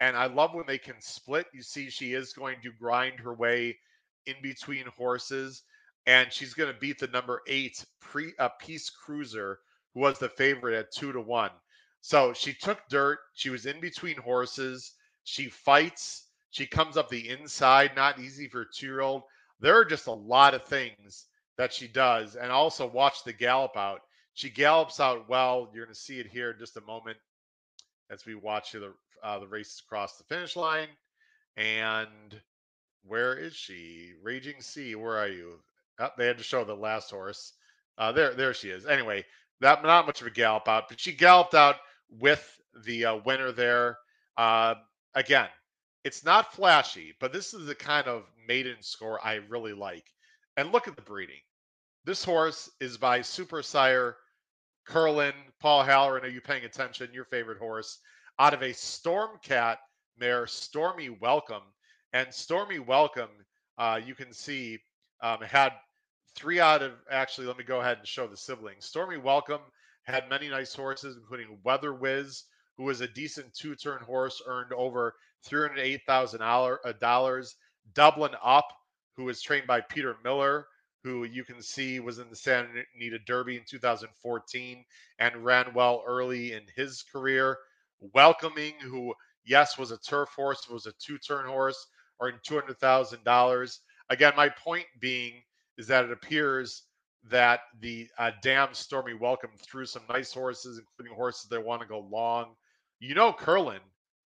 and 0.00 0.16
I 0.16 0.26
love 0.26 0.54
when 0.54 0.66
they 0.66 0.78
can 0.78 1.00
split. 1.00 1.46
You 1.52 1.62
see, 1.62 1.90
she 1.90 2.14
is 2.14 2.32
going 2.32 2.56
to 2.62 2.72
grind 2.72 3.20
her 3.20 3.34
way 3.34 3.78
in 4.26 4.34
between 4.42 4.86
horses, 4.96 5.62
and 6.06 6.32
she's 6.32 6.54
going 6.54 6.72
to 6.72 6.78
beat 6.78 6.98
the 6.98 7.08
number 7.08 7.42
eight 7.46 7.84
pre 8.00 8.32
uh, 8.38 8.48
Peace 8.60 8.90
Cruiser, 8.90 9.60
who 9.96 10.02
was 10.02 10.18
the 10.18 10.28
favorite 10.28 10.78
at 10.78 10.92
two 10.92 11.10
to 11.10 11.20
one. 11.22 11.50
So 12.02 12.34
she 12.34 12.52
took 12.52 12.78
dirt. 12.90 13.18
She 13.34 13.48
was 13.48 13.64
in 13.64 13.80
between 13.80 14.18
horses. 14.18 14.92
She 15.24 15.48
fights. 15.48 16.26
She 16.50 16.66
comes 16.66 16.98
up 16.98 17.08
the 17.08 17.30
inside. 17.30 17.96
Not 17.96 18.20
easy 18.20 18.46
for 18.46 18.60
a 18.60 18.66
two 18.72 18.86
year 18.86 19.00
old. 19.00 19.22
There 19.58 19.80
are 19.80 19.86
just 19.86 20.06
a 20.06 20.12
lot 20.12 20.52
of 20.52 20.64
things 20.64 21.24
that 21.56 21.72
she 21.72 21.88
does, 21.88 22.36
and 22.36 22.52
also 22.52 22.86
watch 22.86 23.24
the 23.24 23.32
gallop 23.32 23.74
out. 23.78 24.02
She 24.34 24.50
gallops 24.50 25.00
out 25.00 25.30
well. 25.30 25.70
You're 25.72 25.86
going 25.86 25.94
to 25.94 25.98
see 25.98 26.20
it 26.20 26.26
here 26.26 26.50
in 26.50 26.58
just 26.58 26.76
a 26.76 26.82
moment 26.82 27.16
as 28.10 28.26
we 28.26 28.34
watch 28.34 28.72
the 28.72 28.92
uh, 29.24 29.38
the 29.38 29.46
races 29.46 29.82
across 29.86 30.18
the 30.18 30.24
finish 30.24 30.56
line. 30.56 30.88
And 31.56 32.38
where 33.06 33.34
is 33.34 33.54
she? 33.54 34.12
Raging 34.22 34.60
Sea, 34.60 34.94
where 34.94 35.16
are 35.16 35.28
you? 35.28 35.54
Oh, 35.98 36.10
they 36.18 36.26
had 36.26 36.36
to 36.36 36.44
show 36.44 36.64
the 36.64 36.74
last 36.74 37.10
horse. 37.10 37.54
Uh, 37.96 38.12
there, 38.12 38.34
there 38.34 38.52
she 38.52 38.68
is. 38.68 38.84
Anyway, 38.84 39.24
that 39.60 39.82
not 39.82 40.06
much 40.06 40.20
of 40.20 40.26
a 40.26 40.30
gallop 40.30 40.68
out, 40.68 40.88
but 40.88 41.00
she 41.00 41.12
galloped 41.12 41.54
out 41.54 41.76
with 42.10 42.44
the 42.84 43.06
uh, 43.06 43.16
winner 43.24 43.52
there. 43.52 43.98
Uh, 44.36 44.74
again, 45.14 45.48
it's 46.04 46.24
not 46.24 46.54
flashy, 46.54 47.14
but 47.20 47.32
this 47.32 47.54
is 47.54 47.66
the 47.66 47.74
kind 47.74 48.06
of 48.06 48.24
maiden 48.46 48.76
score 48.80 49.18
I 49.24 49.40
really 49.48 49.72
like. 49.72 50.04
And 50.56 50.72
look 50.72 50.88
at 50.88 50.96
the 50.96 51.02
breeding. 51.02 51.40
This 52.04 52.24
horse 52.24 52.70
is 52.80 52.96
by 52.96 53.22
Super 53.22 53.62
Sire 53.62 54.16
Curlin, 54.86 55.34
Paul 55.60 55.82
Halloran, 55.82 56.24
are 56.24 56.28
you 56.28 56.40
paying 56.40 56.64
attention? 56.64 57.10
Your 57.12 57.24
favorite 57.24 57.58
horse 57.58 57.98
out 58.38 58.54
of 58.54 58.62
a 58.62 58.70
Stormcat 58.70 59.78
mare, 60.18 60.46
Stormy 60.46 61.10
Welcome. 61.10 61.62
And 62.12 62.32
Stormy 62.32 62.78
Welcome, 62.78 63.30
uh, 63.78 64.00
you 64.04 64.14
can 64.14 64.32
see, 64.32 64.78
um, 65.20 65.40
had 65.40 65.72
three 66.36 66.60
out 66.60 66.82
of 66.82 66.92
actually, 67.10 67.46
let 67.46 67.58
me 67.58 67.64
go 67.64 67.80
ahead 67.80 67.98
and 67.98 68.06
show 68.06 68.26
the 68.26 68.36
siblings. 68.36 68.84
Stormy 68.84 69.16
Welcome 69.16 69.62
had 70.04 70.28
many 70.28 70.48
nice 70.48 70.74
horses, 70.74 71.16
including 71.16 71.58
Weather 71.64 71.94
Whiz, 71.94 72.44
who 72.76 72.84
was 72.84 73.00
a 73.00 73.08
decent 73.08 73.52
two 73.54 73.74
turn 73.74 74.02
horse, 74.02 74.42
earned 74.46 74.72
over 74.72 75.14
$308,000. 75.50 76.78
Uh, 76.84 77.42
Dublin 77.94 78.32
Up, 78.44 78.68
who 79.16 79.24
was 79.24 79.40
trained 79.40 79.66
by 79.66 79.80
Peter 79.80 80.16
Miller, 80.22 80.66
who 81.02 81.24
you 81.24 81.44
can 81.44 81.62
see 81.62 82.00
was 82.00 82.18
in 82.18 82.28
the 82.28 82.36
Santa 82.36 82.68
Anita 82.96 83.18
Derby 83.20 83.56
in 83.56 83.62
2014 83.68 84.84
and 85.18 85.44
ran 85.44 85.72
well 85.72 86.02
early 86.06 86.52
in 86.52 86.62
his 86.74 87.02
career. 87.12 87.56
Welcoming, 88.12 88.74
who, 88.82 89.14
yes, 89.44 89.78
was 89.78 89.92
a 89.92 89.98
turf 89.98 90.28
horse, 90.36 90.68
was 90.68 90.86
a 90.86 90.92
two 90.98 91.16
turn 91.18 91.46
horse, 91.46 91.86
earned 92.20 92.40
$200,000. 92.46 93.78
Again, 94.10 94.32
my 94.36 94.48
point 94.48 94.86
being 95.00 95.42
is 95.78 95.86
that 95.88 96.04
it 96.04 96.12
appears 96.12 96.82
that 97.30 97.60
the 97.80 98.08
uh, 98.18 98.30
damn 98.42 98.72
Stormy 98.72 99.14
Welcome 99.14 99.50
threw 99.58 99.84
some 99.84 100.02
nice 100.08 100.32
horses, 100.32 100.78
including 100.78 101.16
horses 101.16 101.48
that 101.50 101.64
want 101.64 101.82
to 101.82 101.88
go 101.88 102.00
long. 102.00 102.54
You 103.00 103.14
know, 103.14 103.32
Curlin 103.32 103.80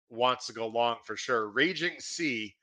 wants 0.09 0.47
to 0.47 0.53
go 0.53 0.67
long 0.67 0.97
for 1.05 1.17
sure. 1.17 1.49
Raging 1.49 1.99
Sea 1.99 2.55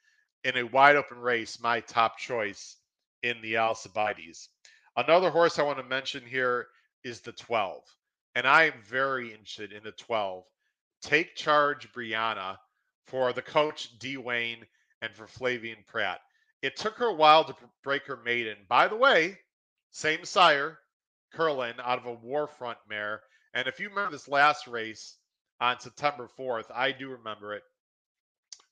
in 0.43 0.57
a 0.57 0.63
wide 0.63 0.95
open 0.95 1.19
race, 1.19 1.59
my 1.61 1.79
top 1.81 2.17
choice 2.17 2.77
in 3.21 3.41
the 3.41 3.57
Alcibiades. 3.57 4.49
Another 4.97 5.29
horse 5.29 5.57
I 5.59 5.63
want 5.63 5.77
to 5.77 5.83
mention 5.83 6.23
here 6.25 6.67
is 7.03 7.21
the 7.21 7.31
12. 7.31 7.81
And 8.35 8.47
I 8.47 8.65
am 8.65 8.81
very 8.85 9.31
interested 9.31 9.71
in 9.71 9.83
the 9.83 9.91
12. 9.91 10.43
Take 11.01 11.35
charge, 11.35 11.91
Brianna, 11.93 12.57
for 13.07 13.33
the 13.33 13.41
coach, 13.41 13.97
D. 13.99 14.17
Wayne, 14.17 14.65
and 15.01 15.13
for 15.13 15.27
Flavien 15.27 15.85
Prat. 15.87 16.19
It 16.63 16.77
took 16.77 16.95
her 16.95 17.07
a 17.07 17.13
while 17.13 17.43
to 17.43 17.55
break 17.83 18.07
her 18.07 18.15
maiden. 18.15 18.55
By 18.69 18.87
the 18.87 18.95
way, 18.95 19.37
same 19.91 20.23
sire, 20.23 20.79
Curlin, 21.33 21.75
out 21.83 21.99
of 21.99 22.05
a 22.05 22.15
Warfront 22.15 22.77
mare. 22.89 23.21
And 23.53 23.67
if 23.67 23.81
you 23.81 23.89
remember 23.89 24.13
this 24.13 24.29
last 24.29 24.65
race 24.65 25.17
on 25.59 25.81
September 25.81 26.29
4th, 26.39 26.71
I 26.73 26.93
do 26.93 27.09
remember 27.09 27.53
it 27.53 27.63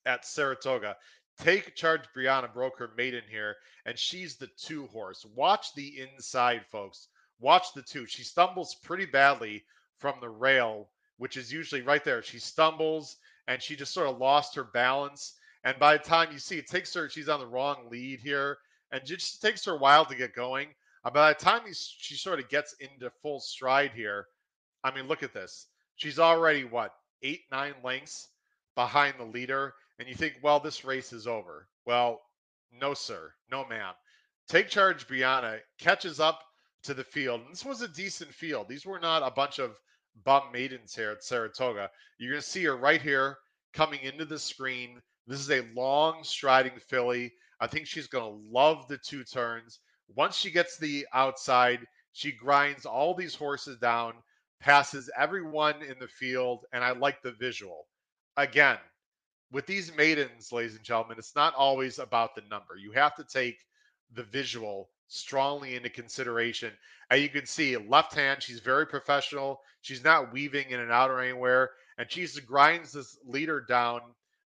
at 0.06 0.26
Saratoga. 0.26 0.96
Take 1.38 1.76
charge, 1.76 2.04
Brianna 2.16 2.54
broke 2.54 2.80
her 2.80 2.92
maiden 2.96 3.24
here, 3.30 3.58
and 3.86 4.00
she's 4.00 4.38
the 4.38 4.48
two 4.58 4.88
horse. 4.88 5.26
Watch 5.36 5.74
the 5.76 6.00
inside, 6.00 6.66
folks. 6.72 7.10
Watch 7.42 7.74
the 7.74 7.82
two. 7.82 8.06
She 8.06 8.24
stumbles 8.24 8.74
pretty 8.74 9.06
badly 9.06 9.66
from 9.98 10.16
the 10.22 10.30
rail, 10.30 10.90
which 11.18 11.36
is 11.36 11.52
usually 11.52 11.82
right 11.82 12.06
there. 12.06 12.24
She 12.24 12.40
stumbles 12.40 13.18
and 13.48 13.62
she 13.62 13.76
just 13.76 13.94
sort 13.94 14.08
of 14.08 14.18
lost 14.18 14.56
her 14.56 14.64
balance. 14.64 15.34
And 15.64 15.78
by 15.80 15.98
the 15.98 16.04
time 16.04 16.32
you 16.32 16.40
see 16.40 16.58
it 16.58 16.68
takes 16.68 16.94
her, 16.94 17.10
she's 17.10 17.30
on 17.30 17.40
the 17.40 17.48
wrong 17.48 17.88
lead 17.90 18.20
here, 18.20 18.58
and 18.92 19.06
just 19.06 19.42
takes 19.42 19.66
her 19.66 19.74
a 19.74 19.78
while 19.78 20.06
to 20.06 20.16
get 20.16 20.36
going. 20.36 20.70
Uh, 21.04 21.10
by 21.12 21.34
the 21.34 21.40
time 21.40 21.62
she 21.72 22.16
sort 22.16 22.40
of 22.40 22.50
gets 22.50 22.76
into 22.80 23.12
full 23.22 23.40
stride 23.40 23.92
here, 23.94 24.28
I 24.84 24.94
mean, 24.94 25.08
look 25.08 25.24
at 25.24 25.34
this. 25.34 25.68
She's 25.96 26.20
already 26.20 26.64
what 26.64 26.94
eight, 27.22 27.42
nine 27.52 27.74
lengths 27.84 28.30
behind 28.76 29.16
the 29.18 29.26
leader, 29.26 29.74
and 30.00 30.08
you 30.08 30.16
think, 30.16 30.36
well, 30.42 30.60
this 30.60 30.84
race 30.84 31.14
is 31.14 31.28
over. 31.28 31.68
Well, 31.86 32.22
no, 32.80 32.94
sir. 32.94 33.34
No, 33.52 33.66
ma'am. 33.68 33.94
Take 34.48 34.70
charge, 34.70 35.08
Brianna 35.08 35.60
catches 35.78 36.20
up 36.20 36.42
to 36.84 36.94
the 36.94 37.04
field. 37.04 37.42
And 37.42 37.52
this 37.52 37.66
was 37.66 37.82
a 37.82 37.88
decent 37.88 38.34
field. 38.34 38.68
These 38.68 38.86
were 38.86 39.00
not 39.00 39.24
a 39.24 39.32
bunch 39.32 39.60
of 39.60 39.78
bum 40.24 40.44
maidens 40.52 40.96
here 40.96 41.12
at 41.12 41.24
Saratoga. 41.24 41.90
You're 42.18 42.32
going 42.32 42.42
to 42.42 42.48
see 42.48 42.64
her 42.64 42.76
right 42.76 43.02
here 43.02 43.38
coming 43.74 44.02
into 44.02 44.26
the 44.26 44.40
screen. 44.40 45.02
This 45.28 45.40
is 45.40 45.52
a 45.52 45.68
long 45.76 46.24
striding 46.24 46.80
filly. 46.88 47.32
I 47.60 47.68
think 47.68 47.88
she's 47.88 48.08
going 48.08 48.24
to 48.24 48.50
love 48.52 48.88
the 48.88 48.98
two 48.98 49.24
turns. 49.24 49.80
Once 50.16 50.36
she 50.36 50.52
gets 50.52 50.78
the 50.78 51.06
outside, 51.14 51.80
she 52.14 52.32
grinds 52.32 52.86
all 52.86 53.14
these 53.14 53.36
horses 53.36 53.78
down, 53.78 54.14
passes 54.60 55.10
everyone 55.18 55.82
in 55.82 55.98
the 56.00 56.08
field, 56.08 56.66
and 56.74 56.84
I 56.84 56.92
like 56.92 57.22
the 57.22 57.32
visual. 57.32 57.88
Again, 58.38 58.78
with 59.52 59.66
these 59.66 59.96
maidens, 59.96 60.52
ladies 60.52 60.76
and 60.76 60.84
gentlemen, 60.84 61.18
it's 61.18 61.36
not 61.36 61.54
always 61.56 62.00
about 62.00 62.36
the 62.36 62.42
number. 62.50 62.76
You 62.78 62.92
have 62.94 63.16
to 63.16 63.24
take 63.24 63.58
the 64.14 64.24
visual 64.24 64.90
strongly 65.08 65.76
into 65.76 65.90
consideration. 65.90 66.72
And 67.10 67.22
you 67.22 67.30
can 67.30 67.46
see 67.46 67.76
left 67.78 68.14
hand, 68.16 68.42
she's 68.42 68.60
very 68.60 68.88
professional. 68.88 69.62
She's 69.82 70.04
not 70.04 70.32
weaving 70.32 70.70
in 70.70 70.80
and 70.80 70.92
out 70.92 71.10
or 71.10 71.22
anywhere. 71.22 71.72
And 71.98 72.10
she 72.10 72.28
grinds 72.46 72.94
this 72.94 73.18
leader 73.26 73.62
down 73.62 74.02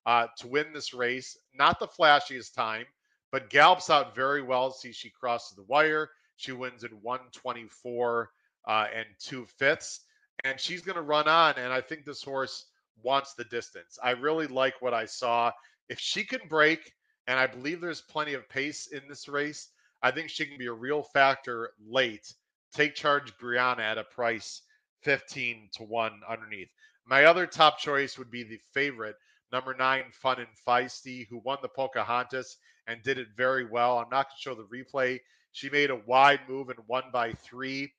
uh, 0.06 0.28
to 0.38 0.48
win 0.48 0.74
this 0.74 0.94
race. 0.94 1.38
Not 1.54 1.80
the 1.80 1.88
flashiest 1.88 2.54
time, 2.54 2.86
but 3.32 3.50
gallops 3.50 3.90
out 3.90 4.16
very 4.16 4.42
well. 4.42 4.72
See, 4.72 4.92
she 4.92 5.10
crosses 5.10 5.56
the 5.56 5.64
wire. 5.64 6.10
She 6.38 6.52
wins 6.52 6.84
in 6.84 6.92
124 7.02 8.30
uh, 8.68 8.88
and 8.94 9.06
two 9.20 9.46
fifths. 9.58 10.02
And 10.44 10.60
she's 10.60 10.82
going 10.82 10.96
to 10.96 11.02
run 11.02 11.28
on. 11.28 11.56
And 11.58 11.72
I 11.72 11.82
think 11.82 12.06
this 12.06 12.24
horse 12.24 12.66
wants 13.02 13.34
the 13.34 13.46
distance. 13.46 13.98
I 14.04 14.12
really 14.12 14.48
like 14.48 14.82
what 14.82 14.94
I 14.94 15.06
saw. 15.06 15.52
If 15.90 16.00
she 16.00 16.24
can 16.24 16.42
break, 16.50 16.94
and 17.28 17.40
I 17.40 17.48
believe 17.48 17.82
there's 17.82 18.02
plenty 18.02 18.34
of 18.34 18.50
pace 18.50 18.88
in 18.88 19.02
this 19.08 19.28
race, 19.28 19.70
I 20.02 20.12
think 20.12 20.30
she 20.30 20.46
can 20.46 20.58
be 20.58 20.68
a 20.68 20.74
real 20.74 21.04
factor 21.04 21.72
late. 21.88 22.34
Take 22.74 22.96
charge 22.96 23.38
Brianna 23.38 23.80
at 23.80 23.98
a 23.98 24.04
price 24.04 24.62
15 25.04 25.70
to 25.74 25.84
1 25.84 26.22
underneath. 26.28 26.70
My 27.06 27.26
other 27.26 27.46
top 27.46 27.80
choice 27.80 28.18
would 28.18 28.32
be 28.32 28.44
the 28.44 28.60
favorite, 28.74 29.16
number 29.54 29.74
nine, 29.74 30.04
Fun 30.12 30.40
and 30.40 30.48
Feisty, 30.68 31.28
who 31.30 31.40
won 31.46 31.60
the 31.62 31.70
Pocahontas 31.70 32.58
and 32.88 33.02
did 33.04 33.18
it 33.18 33.28
very 33.38 33.66
well. 33.66 34.00
I'm 34.00 34.10
not 34.10 34.28
going 34.28 34.36
to 34.36 34.42
show 34.42 34.56
the 34.56 34.64
replay. 34.64 35.20
She 35.54 35.70
made 35.70 35.92
a 35.92 36.02
wide 36.08 36.42
move 36.50 36.70
and 36.70 36.80
won 36.88 37.04
by 37.14 37.34
three. 37.34 37.94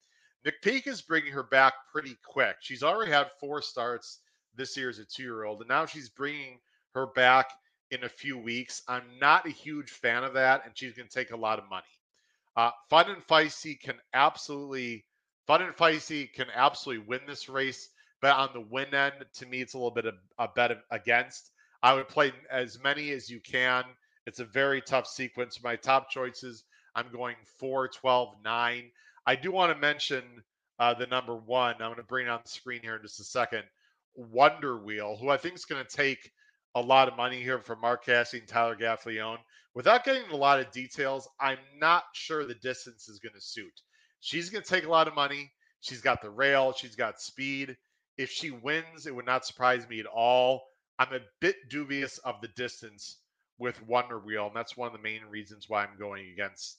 McPeek 0.45 0.87
is 0.87 1.01
bringing 1.01 1.33
her 1.33 1.45
back 1.45 1.73
pretty 1.91 2.17
quick. 2.27 2.57
She's 2.61 2.83
already 2.83 3.13
had 3.13 3.31
four 3.41 3.63
starts 3.63 4.19
this 4.57 4.77
year 4.77 4.91
as 4.91 4.99
a 4.99 5.05
two 5.05 5.23
year 5.23 5.45
old, 5.45 5.61
and 5.61 5.69
now 5.69 5.87
she's 5.87 6.11
bringing 6.11 6.59
her 6.95 7.07
back 7.07 7.47
in 7.91 8.05
a 8.05 8.09
few 8.09 8.37
weeks. 8.37 8.83
I'm 8.89 9.05
not 9.21 9.47
a 9.47 9.51
huge 9.51 9.91
fan 9.91 10.25
of 10.25 10.35
that, 10.35 10.63
and 10.65 10.77
she's 10.77 10.95
going 10.95 11.09
to 11.09 11.15
take 11.15 11.31
a 11.31 11.37
lot 11.37 11.59
of 11.59 11.71
money. 11.71 11.85
Uh, 12.57 12.71
Fun 12.91 13.11
and 13.11 13.27
Feisty 13.27 13.81
can 13.81 13.97
absolutely, 14.13 15.05
Fun 15.47 15.63
and 15.63 15.75
Feisty 15.75 16.33
can 16.33 16.47
absolutely 16.55 17.05
win 17.07 17.21
this 17.27 17.49
race, 17.49 17.89
but 18.21 18.37
on 18.37 18.51
the 18.53 18.61
win 18.61 18.95
end, 18.95 19.15
to 19.35 19.47
me, 19.47 19.61
it's 19.61 19.75
a 19.75 19.79
little 19.79 19.91
bit 19.91 20.07
of 20.07 20.15
a 20.39 20.49
bet 20.49 20.79
against. 20.91 21.51
I 21.83 21.95
would 21.95 22.09
play 22.09 22.33
as 22.51 22.83
many 22.83 23.11
as 23.11 23.29
you 23.29 23.41
can. 23.41 23.85
It's 24.27 24.41
a 24.41 24.45
very 24.45 24.81
tough 24.81 25.07
sequence. 25.07 25.63
My 25.63 25.77
top 25.77 26.11
choices, 26.11 26.65
I'm 26.95 27.07
going 27.13 27.37
4, 27.59 27.89
12, 27.89 28.37
9. 28.43 28.91
I 29.27 29.37
do 29.37 29.53
want 29.53 29.73
to 29.73 29.79
mention 29.79 30.23
uh, 30.79 30.95
the 30.95 31.07
number 31.07 31.35
one. 31.35 31.75
I'm 31.75 31.89
going 31.89 31.97
to 31.97 32.03
bring 32.03 32.27
it 32.27 32.31
on 32.31 32.41
the 32.43 32.51
screen 32.51 32.81
here 32.83 32.97
in 32.97 33.03
just 33.03 33.21
a 33.21 33.25
second. 33.25 33.65
Wonder 34.15 34.79
Wheel, 34.79 35.17
who 35.21 35.29
I 35.29 35.37
think 35.37 35.57
is 35.57 35.65
going 35.65 35.85
to 35.85 35.97
take 35.97 36.31
a 36.75 36.81
lot 36.81 37.09
of 37.09 37.17
money 37.17 37.43
here 37.43 37.61
from 37.61 37.81
Mark 37.81 38.05
Casse 38.05 38.35
and 38.35 38.47
Tyler 38.49 38.77
Gaffalione. 38.77 39.39
Without 39.75 40.05
getting 40.05 40.31
a 40.31 40.37
lot 40.37 40.61
of 40.61 40.71
details, 40.71 41.29
I'm 41.41 41.59
not 41.79 42.05
sure 42.13 42.45
the 42.45 42.55
distance 42.55 43.09
is 43.09 43.19
going 43.19 43.35
to 43.35 43.41
suit. 43.41 43.81
She's 44.21 44.51
going 44.51 44.63
to 44.63 44.71
take 44.71 44.85
a 44.85 44.91
lot 44.91 45.09
of 45.09 45.15
money. 45.15 45.53
She's 45.81 46.01
got 46.01 46.23
the 46.23 46.31
rail, 46.31 46.73
she's 46.73 46.97
got 46.97 47.21
speed. 47.21 47.77
If 48.17 48.31
she 48.31 48.51
wins, 48.51 49.07
it 49.07 49.15
would 49.15 49.27
not 49.27 49.47
surprise 49.47 49.89
me 49.89 50.01
at 50.01 50.07
all. 50.07 50.69
I'm 50.99 51.13
a 51.13 51.21
bit 51.41 51.69
dubious 51.69 52.19
of 52.19 52.41
the 52.41 52.49
distance 52.49 53.19
with 53.59 53.83
Wonder 53.83 54.19
Wheel, 54.19 54.47
and 54.47 54.57
that's 54.57 54.77
one 54.77 54.87
of 54.87 54.93
the 54.93 55.03
main 55.03 55.23
reasons 55.25 55.69
why 55.69 55.85
I'm 55.85 55.99
going 55.99 56.31
against 56.31 56.79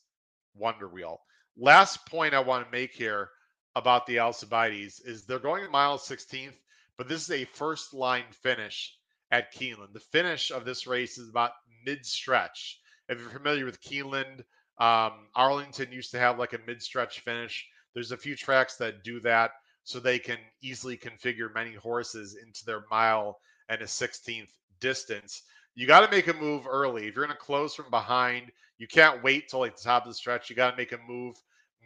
Wonder 0.56 0.88
Wheel. 0.88 1.22
Last 1.58 2.06
point 2.06 2.34
I 2.34 2.40
want 2.40 2.66
to 2.66 2.72
make 2.72 2.94
here 2.94 3.30
about 3.76 4.06
the 4.06 4.20
Alcibiades 4.20 5.02
is 5.02 5.26
they're 5.26 5.40
going 5.40 5.66
a 5.66 5.70
mile 5.70 5.98
16th, 5.98 6.56
but 6.98 7.10
this 7.10 7.24
is 7.24 7.32
a 7.32 7.46
first 7.46 7.94
line 7.94 8.26
finish 8.32 8.96
at 9.32 9.54
Keeneland. 9.54 9.94
The 9.94 10.00
finish 10.00 10.52
of 10.52 10.64
this 10.64 10.88
race 10.88 11.18
is 11.18 11.30
about 11.30 11.52
mid 11.86 12.06
stretch. 12.06 12.80
If 13.10 13.20
you're 13.20 13.30
familiar 13.30 13.66
with 13.66 13.82
Keeneland, 13.82 14.44
um, 14.78 15.28
Arlington 15.36 15.92
used 15.92 16.12
to 16.12 16.20
have 16.20 16.40
like 16.40 16.54
a 16.54 16.60
mid 16.66 16.82
stretch 16.82 17.20
finish. 17.22 17.68
There's 17.94 18.12
a 18.12 18.18
few 18.18 18.36
tracks 18.36 18.78
that 18.78 19.04
do 19.04 19.20
that 19.22 19.52
so 19.86 20.00
they 20.00 20.20
can 20.20 20.38
easily 20.62 20.98
configure 20.98 21.54
many 21.54 21.74
horses 21.74 22.36
into 22.36 22.66
their 22.66 22.84
mile 22.92 23.40
and 23.70 23.82
a 23.82 23.86
16th 23.86 24.52
distance. 24.82 25.44
You 25.76 25.88
got 25.88 26.02
to 26.02 26.12
make 26.12 26.28
a 26.28 26.34
move 26.34 26.68
early. 26.68 27.08
If 27.08 27.16
you're 27.16 27.26
going 27.26 27.38
to 27.38 27.44
close 27.44 27.74
from 27.76 27.90
behind, 27.90 28.52
you 28.78 28.88
can't 28.88 29.24
wait 29.24 29.48
till 29.48 29.62
like 29.62 29.78
the 29.78 29.84
top 29.84 30.04
of 30.04 30.10
the 30.10 30.16
stretch. 30.16 30.50
You 30.50 30.58
got 30.58 30.72
to 30.72 30.78
make 30.78 30.92
a 30.92 31.00
move 31.08 31.38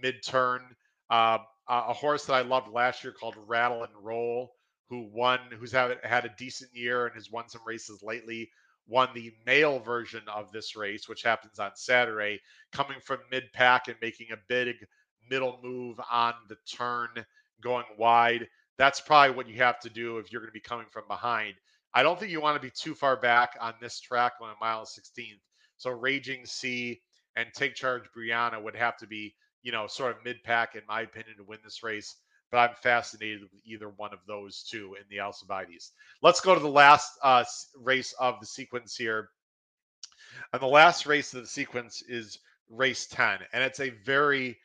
mid 0.02 0.24
turn. 0.24 0.62
Uh, 1.12 1.40
a 1.68 1.94
horse 1.94 2.26
that 2.26 2.34
I 2.34 2.42
loved 2.42 2.70
last 2.70 3.04
year 3.04 3.14
called 3.14 3.36
Rattle 3.48 3.84
and 3.84 3.94
Roll 4.02 4.54
who 4.90 5.08
won, 5.14 5.40
who's 5.60 5.72
had 5.72 6.00
had 6.04 6.26
a 6.26 6.34
decent 6.38 6.72
year 6.76 7.06
and 7.06 7.16
has 7.16 7.32
won 7.32 7.48
some 7.48 7.62
races 7.66 8.02
lately, 8.02 8.50
won 8.88 9.10
the 9.14 9.32
male 9.46 9.80
version 9.80 10.24
of 10.28 10.52
this 10.52 10.76
race, 10.76 11.08
which 11.08 11.22
happens 11.22 11.60
on 11.60 11.72
Saturday, 11.76 12.40
coming 12.72 13.00
from 13.00 13.20
mid 13.32 13.44
pack 13.54 13.88
and 13.88 13.98
making 14.02 14.28
a 14.32 14.38
big 14.48 14.76
middle 15.30 15.60
move 15.62 16.00
on 16.12 16.34
the 16.48 16.58
turn, 16.72 17.10
going 17.62 17.86
wide. 17.98 18.48
That's 18.78 19.02
probably 19.02 19.36
what 19.36 19.48
you 19.48 19.56
have 19.58 19.80
to 19.82 19.90
do 19.90 20.18
if 20.18 20.32
you're 20.32 20.42
going 20.42 20.50
to 20.50 20.54
be 20.54 20.60
coming 20.60 20.88
from 20.92 21.04
behind. 21.08 21.56
I 21.94 22.04
don't 22.04 22.20
think 22.20 22.32
you 22.32 22.42
want 22.42 22.56
to 22.56 22.66
be 22.66 22.72
too 22.74 22.94
far 22.94 23.18
back 23.18 23.58
on 23.60 23.74
this 23.82 24.00
track 24.00 24.34
on 24.42 24.50
a 24.50 24.54
mile 24.60 24.86
16th. 24.86 25.40
So 25.78 25.90
Raging 25.90 26.46
Sea 26.46 27.02
and 27.36 27.48
Take 27.54 27.76
Charge 27.76 28.04
Brianna 28.16 28.62
would 28.62 28.76
have 28.76 28.98
to 28.98 29.08
be, 29.08 29.34
you 29.64 29.72
know, 29.72 29.88
sort 29.88 30.16
of 30.16 30.24
mid 30.24 30.44
pack, 30.44 30.76
in 30.76 30.82
my 30.88 31.02
opinion, 31.02 31.38
to 31.38 31.44
win 31.44 31.60
this 31.64 31.84
race 31.84 32.16
but 32.52 32.58
I'm 32.58 32.76
fascinated 32.82 33.42
with 33.42 33.52
either 33.66 33.90
one 33.90 34.14
of 34.14 34.20
those 34.28 34.64
two 34.64 34.96
in 34.96 35.04
the 35.10 35.20
Alcibiades. 35.20 35.92
Let's 36.22 36.42
go 36.42 36.56
to 36.56 36.60
the 36.60 36.68
last 36.68 37.12
uh, 37.24 37.44
race 37.78 38.14
of 38.20 38.40
the 38.40 38.46
sequence 38.46 38.96
here. 38.96 39.30
And 40.54 40.62
the 40.62 40.68
last 40.68 41.06
race 41.06 41.34
of 41.34 41.42
the 41.42 41.48
sequence 41.48 42.02
is 42.08 42.40
race 42.70 43.08
10. 43.08 43.40
And 43.54 43.64
it's 43.64 43.80
a 43.80 43.92
very 44.06 44.58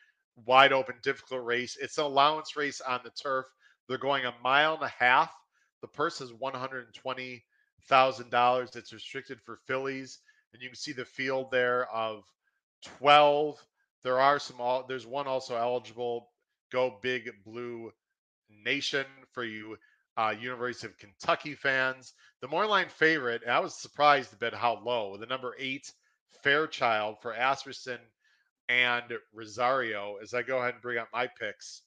wide 0.45 0.73
open, 0.73 0.95
difficult 1.01 1.45
race. 1.45 1.77
It's 1.79 1.97
an 1.97 2.03
allowance 2.05 2.55
race 2.55 2.81
on 2.81 2.99
the 3.03 3.09
turf. 3.11 3.45
They're 3.87 3.97
going 3.97 4.25
a 4.25 4.33
mile 4.43 4.75
and 4.75 4.83
a 4.83 4.87
half. 4.87 5.33
The 5.81 5.87
purse 5.87 6.21
is 6.21 6.31
$120,000. 6.31 8.75
It's 8.75 8.93
restricted 8.93 9.41
for 9.41 9.57
fillies. 9.67 10.19
And 10.53 10.61
you 10.61 10.69
can 10.69 10.75
see 10.75 10.93
the 10.93 11.05
field 11.05 11.49
there 11.51 11.91
of 11.91 12.23
12. 12.99 13.57
There 14.03 14.19
are 14.19 14.37
some, 14.39 14.57
there's 14.87 15.07
one 15.07 15.27
also 15.27 15.55
eligible 15.55 16.29
Go 16.71 16.97
Big 17.01 17.31
Blue 17.45 17.91
Nation 18.49 19.05
for 19.33 19.43
you 19.43 19.77
uh, 20.17 20.33
University 20.39 20.87
of 20.87 20.97
Kentucky 20.97 21.55
fans. 21.55 22.13
The 22.41 22.47
Moreline 22.47 22.89
favorite, 22.89 23.41
I 23.47 23.59
was 23.59 23.75
surprised 23.75 24.33
a 24.33 24.37
bit 24.37 24.53
how 24.53 24.81
low. 24.83 25.17
The 25.17 25.25
number 25.25 25.55
eight 25.59 25.91
Fairchild 26.43 27.17
for 27.21 27.33
Asmussen 27.33 27.99
and 28.69 29.05
Rosario. 29.33 30.17
As 30.21 30.33
I 30.33 30.41
go 30.41 30.59
ahead 30.59 30.73
and 30.73 30.81
bring 30.81 30.97
up 30.97 31.09
my 31.13 31.27
picks, 31.27 31.81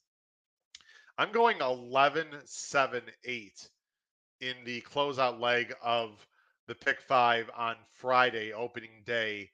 I'm 1.16 1.32
going 1.32 1.60
11 1.60 2.26
7 2.44 3.02
8 3.24 3.68
in 4.40 4.54
the 4.64 4.80
closeout 4.82 5.40
leg 5.40 5.74
of 5.82 6.24
the 6.66 6.74
pick 6.74 7.00
five 7.00 7.50
on 7.56 7.76
Friday, 7.94 8.52
opening 8.52 9.02
day 9.04 9.50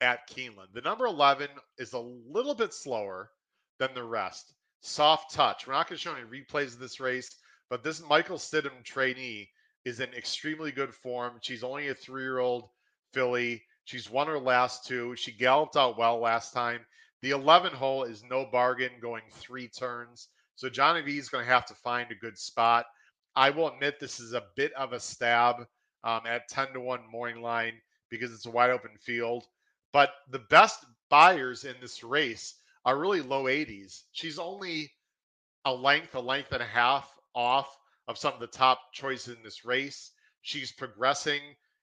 at 0.00 0.28
Keeneland. 0.28 0.72
The 0.72 0.82
number 0.82 1.06
11 1.06 1.48
is 1.78 1.92
a 1.92 1.98
little 1.98 2.54
bit 2.54 2.72
slower 2.72 3.30
than 3.78 3.94
the 3.94 4.04
rest 4.04 4.52
soft 4.80 5.34
touch. 5.34 5.66
We're 5.66 5.74
not 5.74 5.88
going 5.88 5.96
to 5.96 6.02
show 6.02 6.14
any 6.14 6.24
replays 6.24 6.74
of 6.74 6.78
this 6.78 7.00
race, 7.00 7.34
but 7.70 7.82
this 7.82 8.02
Michael 8.08 8.38
Stidham 8.38 8.84
trainee 8.84 9.48
is 9.84 10.00
in 10.00 10.12
extremely 10.14 10.72
good 10.72 10.94
form. 10.94 11.34
She's 11.40 11.64
only 11.64 11.88
a 11.88 11.94
three 11.94 12.22
year 12.22 12.38
old 12.38 12.68
filly. 13.12 13.62
She's 13.88 14.10
won 14.10 14.26
her 14.26 14.38
last 14.38 14.84
two. 14.84 15.16
She 15.16 15.32
galloped 15.32 15.74
out 15.74 15.96
well 15.96 16.18
last 16.18 16.52
time. 16.52 16.84
The 17.22 17.30
11 17.30 17.72
hole 17.72 18.04
is 18.04 18.22
no 18.22 18.44
bargain 18.44 18.90
going 19.00 19.22
three 19.30 19.66
turns. 19.66 20.28
So 20.56 20.68
Johnny 20.68 21.00
V 21.00 21.16
is 21.16 21.30
going 21.30 21.46
to 21.46 21.50
have 21.50 21.64
to 21.64 21.74
find 21.74 22.12
a 22.12 22.14
good 22.14 22.36
spot. 22.36 22.84
I 23.34 23.48
will 23.48 23.68
admit 23.68 23.98
this 23.98 24.20
is 24.20 24.34
a 24.34 24.44
bit 24.56 24.74
of 24.74 24.92
a 24.92 25.00
stab 25.00 25.66
um, 26.04 26.20
at 26.26 26.50
10 26.50 26.74
to 26.74 26.80
1 26.80 27.00
morning 27.10 27.40
line 27.40 27.80
because 28.10 28.30
it's 28.30 28.44
a 28.44 28.50
wide 28.50 28.68
open 28.68 28.90
field. 29.00 29.46
But 29.94 30.10
the 30.28 30.40
best 30.50 30.84
Beyers 31.08 31.64
in 31.64 31.76
this 31.80 32.04
race 32.04 32.56
are 32.84 32.98
really 32.98 33.22
low 33.22 33.44
80s. 33.44 34.02
She's 34.12 34.38
only 34.38 34.92
a 35.64 35.72
length, 35.72 36.14
a 36.14 36.20
length 36.20 36.52
and 36.52 36.62
a 36.62 36.66
half 36.66 37.10
off 37.34 37.74
of 38.06 38.18
some 38.18 38.34
of 38.34 38.40
the 38.40 38.48
top 38.48 38.92
choices 38.92 39.34
in 39.34 39.42
this 39.42 39.64
race. 39.64 40.10
She's 40.42 40.72
progressing. 40.72 41.40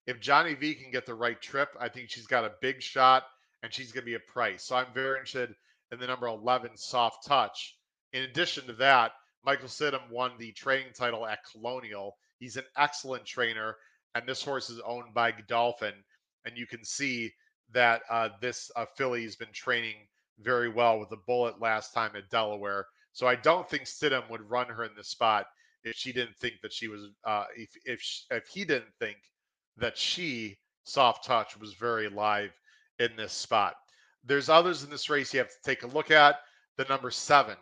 If 0.08 0.20
Johnny 0.20 0.54
V 0.54 0.76
can 0.76 0.92
get 0.92 1.06
the 1.06 1.16
right 1.16 1.40
trip, 1.42 1.70
I 1.80 1.90
think 1.90 2.10
she's 2.10 2.28
got 2.28 2.46
a 2.46 2.54
big 2.62 2.82
shot 2.82 3.24
and 3.64 3.74
she's 3.74 3.92
going 3.92 4.04
to 4.04 4.12
be 4.12 4.16
a 4.16 4.20
price. 4.20 4.64
So 4.64 4.76
I'm 4.76 4.94
very 4.94 5.18
interested 5.18 5.56
in 5.92 6.00
the 6.00 6.08
number 6.08 6.28
11 6.28 6.78
soft 6.78 7.26
touch. 7.26 7.76
In 8.14 8.24
addition 8.24 8.68
to 8.68 8.74
that, 8.74 9.14
Michael 9.44 9.68
Stidham 9.68 10.10
won 10.10 10.32
the 10.38 10.52
training 10.52 10.94
title 10.98 11.26
at 11.26 11.40
Colonial. 11.52 12.18
He's 12.40 12.58
an 12.58 12.66
excellent 12.78 13.26
trainer. 13.26 13.76
and 14.14 14.26
this 14.28 14.44
horse 14.44 14.70
is 14.70 14.80
owned 14.86 15.14
by 15.14 15.32
Godolphin, 15.32 15.94
and 16.46 16.58
you 16.58 16.66
can 16.66 16.86
see 16.86 17.34
that 17.74 18.02
uh, 18.10 18.30
this 18.40 18.72
uh, 18.76 18.86
filly 18.96 19.24
has 19.24 19.36
been 19.36 19.52
training 19.54 19.96
very 20.40 20.70
well 20.70 21.00
with 21.00 21.10
the 21.10 21.18
bullet 21.28 21.60
last 21.60 21.94
time 21.94 22.16
at 22.16 22.30
Delaware. 22.30 22.86
So 23.12 23.28
I 23.28 23.36
don't 23.36 23.70
think 23.70 23.84
Stidham 23.84 24.30
would 24.30 24.50
run 24.50 24.68
her 24.68 24.84
in 24.86 24.96
this 24.96 25.10
spot 25.10 25.48
if 25.84 25.96
she 25.96 26.14
didn't 26.14 26.38
think 26.38 26.56
that 26.62 26.74
she 26.74 26.88
was 26.88 27.02
uh, 27.26 27.46
if 27.56 27.70
if 27.86 28.02
if 28.32 28.48
he 28.48 28.66
didn't 28.66 28.94
think 29.00 29.18
that 29.78 29.98
she 29.98 30.58
soft 30.84 31.26
touch 31.26 31.58
was 31.58 31.74
very 31.74 32.10
live 32.10 32.52
in 33.00 33.16
this 33.16 33.34
spot. 33.34 33.76
There's 34.24 34.50
others 34.50 34.84
in 34.84 34.90
this 34.90 35.10
race 35.10 35.34
you 35.34 35.40
have 35.40 35.50
to 35.50 35.56
take 35.64 35.84
a 35.84 35.88
look 35.88 36.12
at. 36.12 36.40
The 36.78 36.86
number 36.86 37.12
seven, 37.12 37.56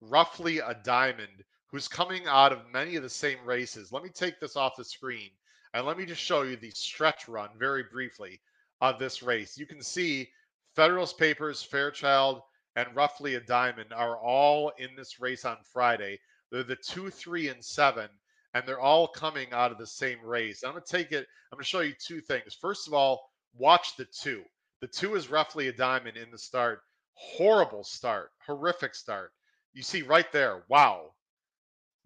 roughly 0.00 0.58
a 0.58 0.76
diamond, 0.84 1.44
who's 1.68 1.88
coming 1.88 2.26
out 2.26 2.52
of 2.52 2.70
many 2.72 2.96
of 2.96 3.02
the 3.02 3.10
same 3.10 3.38
races. 3.44 3.92
Let 3.92 4.02
me 4.02 4.08
take 4.08 4.38
this 4.40 4.56
off 4.56 4.76
the 4.76 4.84
screen 4.84 5.30
and 5.74 5.84
let 5.84 5.98
me 5.98 6.06
just 6.06 6.22
show 6.22 6.42
you 6.42 6.56
the 6.56 6.70
stretch 6.70 7.28
run 7.28 7.50
very 7.58 7.82
briefly 7.82 8.40
of 8.80 8.98
this 8.98 9.22
race. 9.22 9.58
You 9.58 9.66
can 9.66 9.82
see 9.82 10.28
Federalist 10.74 11.18
Papers, 11.18 11.62
Fairchild, 11.62 12.40
and 12.76 12.94
roughly 12.94 13.34
a 13.34 13.40
diamond 13.40 13.92
are 13.92 14.18
all 14.18 14.70
in 14.78 14.90
this 14.96 15.18
race 15.20 15.44
on 15.44 15.56
Friday. 15.72 16.18
They're 16.50 16.62
the 16.62 16.76
two, 16.76 17.10
three, 17.10 17.48
and 17.48 17.64
seven, 17.64 18.08
and 18.56 18.66
they're 18.66 18.80
all 18.80 19.06
coming 19.06 19.48
out 19.52 19.70
of 19.70 19.76
the 19.76 19.86
same 19.86 20.18
race. 20.24 20.64
I'm 20.64 20.72
going 20.72 20.82
to 20.82 20.90
take 20.90 21.12
it, 21.12 21.26
I'm 21.52 21.56
going 21.56 21.62
to 21.62 21.68
show 21.68 21.80
you 21.80 21.92
two 22.00 22.22
things. 22.22 22.56
First 22.58 22.88
of 22.88 22.94
all, 22.94 23.28
watch 23.54 23.96
the 23.98 24.06
two. 24.06 24.42
The 24.80 24.86
two 24.86 25.14
is 25.14 25.30
roughly 25.30 25.68
a 25.68 25.72
diamond 25.72 26.16
in 26.16 26.30
the 26.30 26.38
start. 26.38 26.80
Horrible 27.12 27.84
start, 27.84 28.30
horrific 28.46 28.94
start. 28.94 29.32
You 29.74 29.82
see 29.82 30.00
right 30.00 30.30
there, 30.32 30.64
wow. 30.70 31.10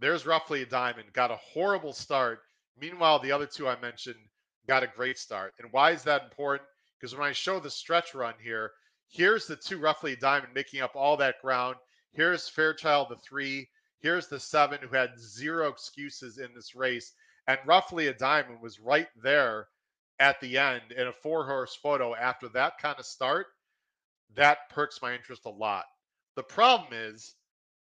There's 0.00 0.26
roughly 0.26 0.62
a 0.62 0.66
diamond, 0.66 1.12
got 1.12 1.30
a 1.30 1.36
horrible 1.36 1.92
start. 1.92 2.40
Meanwhile, 2.80 3.20
the 3.20 3.30
other 3.30 3.46
two 3.46 3.68
I 3.68 3.78
mentioned 3.80 4.16
got 4.66 4.82
a 4.82 4.88
great 4.88 5.18
start. 5.18 5.54
And 5.60 5.68
why 5.72 5.92
is 5.92 6.02
that 6.02 6.24
important? 6.24 6.68
Because 6.98 7.14
when 7.14 7.28
I 7.28 7.32
show 7.32 7.60
the 7.60 7.70
stretch 7.70 8.12
run 8.12 8.34
here, 8.42 8.72
here's 9.08 9.46
the 9.46 9.56
two 9.56 9.78
roughly 9.78 10.14
a 10.14 10.16
diamond 10.16 10.52
making 10.52 10.80
up 10.80 10.96
all 10.96 11.16
that 11.18 11.40
ground. 11.42 11.76
Here's 12.12 12.48
Fairchild, 12.48 13.08
the 13.08 13.16
three. 13.16 13.68
Here's 14.00 14.28
the 14.28 14.40
seven 14.40 14.78
who 14.80 14.94
had 14.94 15.18
zero 15.18 15.68
excuses 15.68 16.38
in 16.38 16.48
this 16.54 16.74
race. 16.74 17.12
And 17.46 17.58
roughly 17.66 18.06
a 18.06 18.14
diamond 18.14 18.60
was 18.62 18.80
right 18.80 19.08
there 19.22 19.68
at 20.18 20.40
the 20.40 20.58
end 20.58 20.92
in 20.96 21.06
a 21.06 21.12
four 21.12 21.46
horse 21.46 21.74
photo 21.74 22.14
after 22.14 22.48
that 22.50 22.78
kind 22.78 22.98
of 22.98 23.06
start. 23.06 23.46
That 24.36 24.70
perks 24.70 25.02
my 25.02 25.14
interest 25.14 25.44
a 25.46 25.50
lot. 25.50 25.84
The 26.36 26.42
problem 26.42 26.90
is 26.92 27.34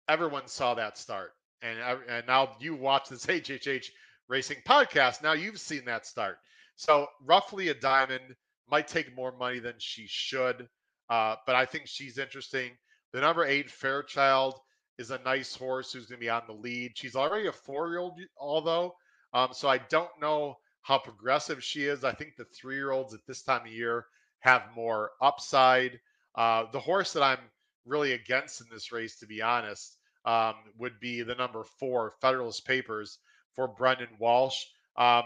everyone 0.08 0.48
saw 0.48 0.74
that 0.74 0.98
start. 0.98 1.32
And, 1.62 1.78
and 2.08 2.26
now 2.26 2.56
you 2.60 2.74
watch 2.74 3.08
this 3.08 3.26
HHH 3.26 3.86
racing 4.28 4.58
podcast. 4.66 5.22
Now 5.22 5.32
you've 5.32 5.60
seen 5.60 5.84
that 5.86 6.06
start. 6.06 6.38
So 6.76 7.06
roughly 7.24 7.68
a 7.68 7.74
diamond 7.74 8.34
might 8.70 8.88
take 8.88 9.14
more 9.16 9.36
money 9.36 9.58
than 9.58 9.74
she 9.78 10.06
should. 10.06 10.68
Uh, 11.10 11.36
but 11.46 11.56
I 11.56 11.64
think 11.64 11.86
she's 11.86 12.18
interesting. 12.18 12.72
The 13.12 13.20
number 13.20 13.44
eight, 13.44 13.70
Fairchild, 13.70 14.54
is 14.98 15.10
a 15.10 15.20
nice 15.24 15.54
horse 15.54 15.92
who's 15.92 16.06
going 16.06 16.18
to 16.18 16.24
be 16.24 16.30
on 16.30 16.42
the 16.46 16.52
lead. 16.52 16.92
She's 16.96 17.16
already 17.16 17.46
a 17.46 17.52
four 17.52 17.88
year 17.88 17.98
old, 17.98 18.20
although. 18.38 18.94
Um, 19.32 19.50
so 19.52 19.68
I 19.68 19.78
don't 19.78 20.10
know 20.20 20.56
how 20.82 20.98
progressive 20.98 21.62
she 21.62 21.84
is. 21.84 22.04
I 22.04 22.12
think 22.12 22.36
the 22.36 22.46
three 22.46 22.76
year 22.76 22.90
olds 22.90 23.14
at 23.14 23.20
this 23.26 23.42
time 23.42 23.62
of 23.66 23.72
year 23.72 24.06
have 24.40 24.62
more 24.74 25.10
upside. 25.20 26.00
Uh, 26.34 26.64
the 26.72 26.80
horse 26.80 27.12
that 27.12 27.22
I'm 27.22 27.38
really 27.86 28.12
against 28.12 28.60
in 28.60 28.66
this 28.70 28.92
race, 28.92 29.18
to 29.18 29.26
be 29.26 29.42
honest, 29.42 29.96
um, 30.24 30.54
would 30.78 30.98
be 31.00 31.22
the 31.22 31.34
number 31.34 31.64
four, 31.78 32.14
Federalist 32.20 32.66
Papers 32.66 33.18
for 33.54 33.68
Brendan 33.68 34.08
Walsh. 34.18 34.64
Um, 34.96 35.24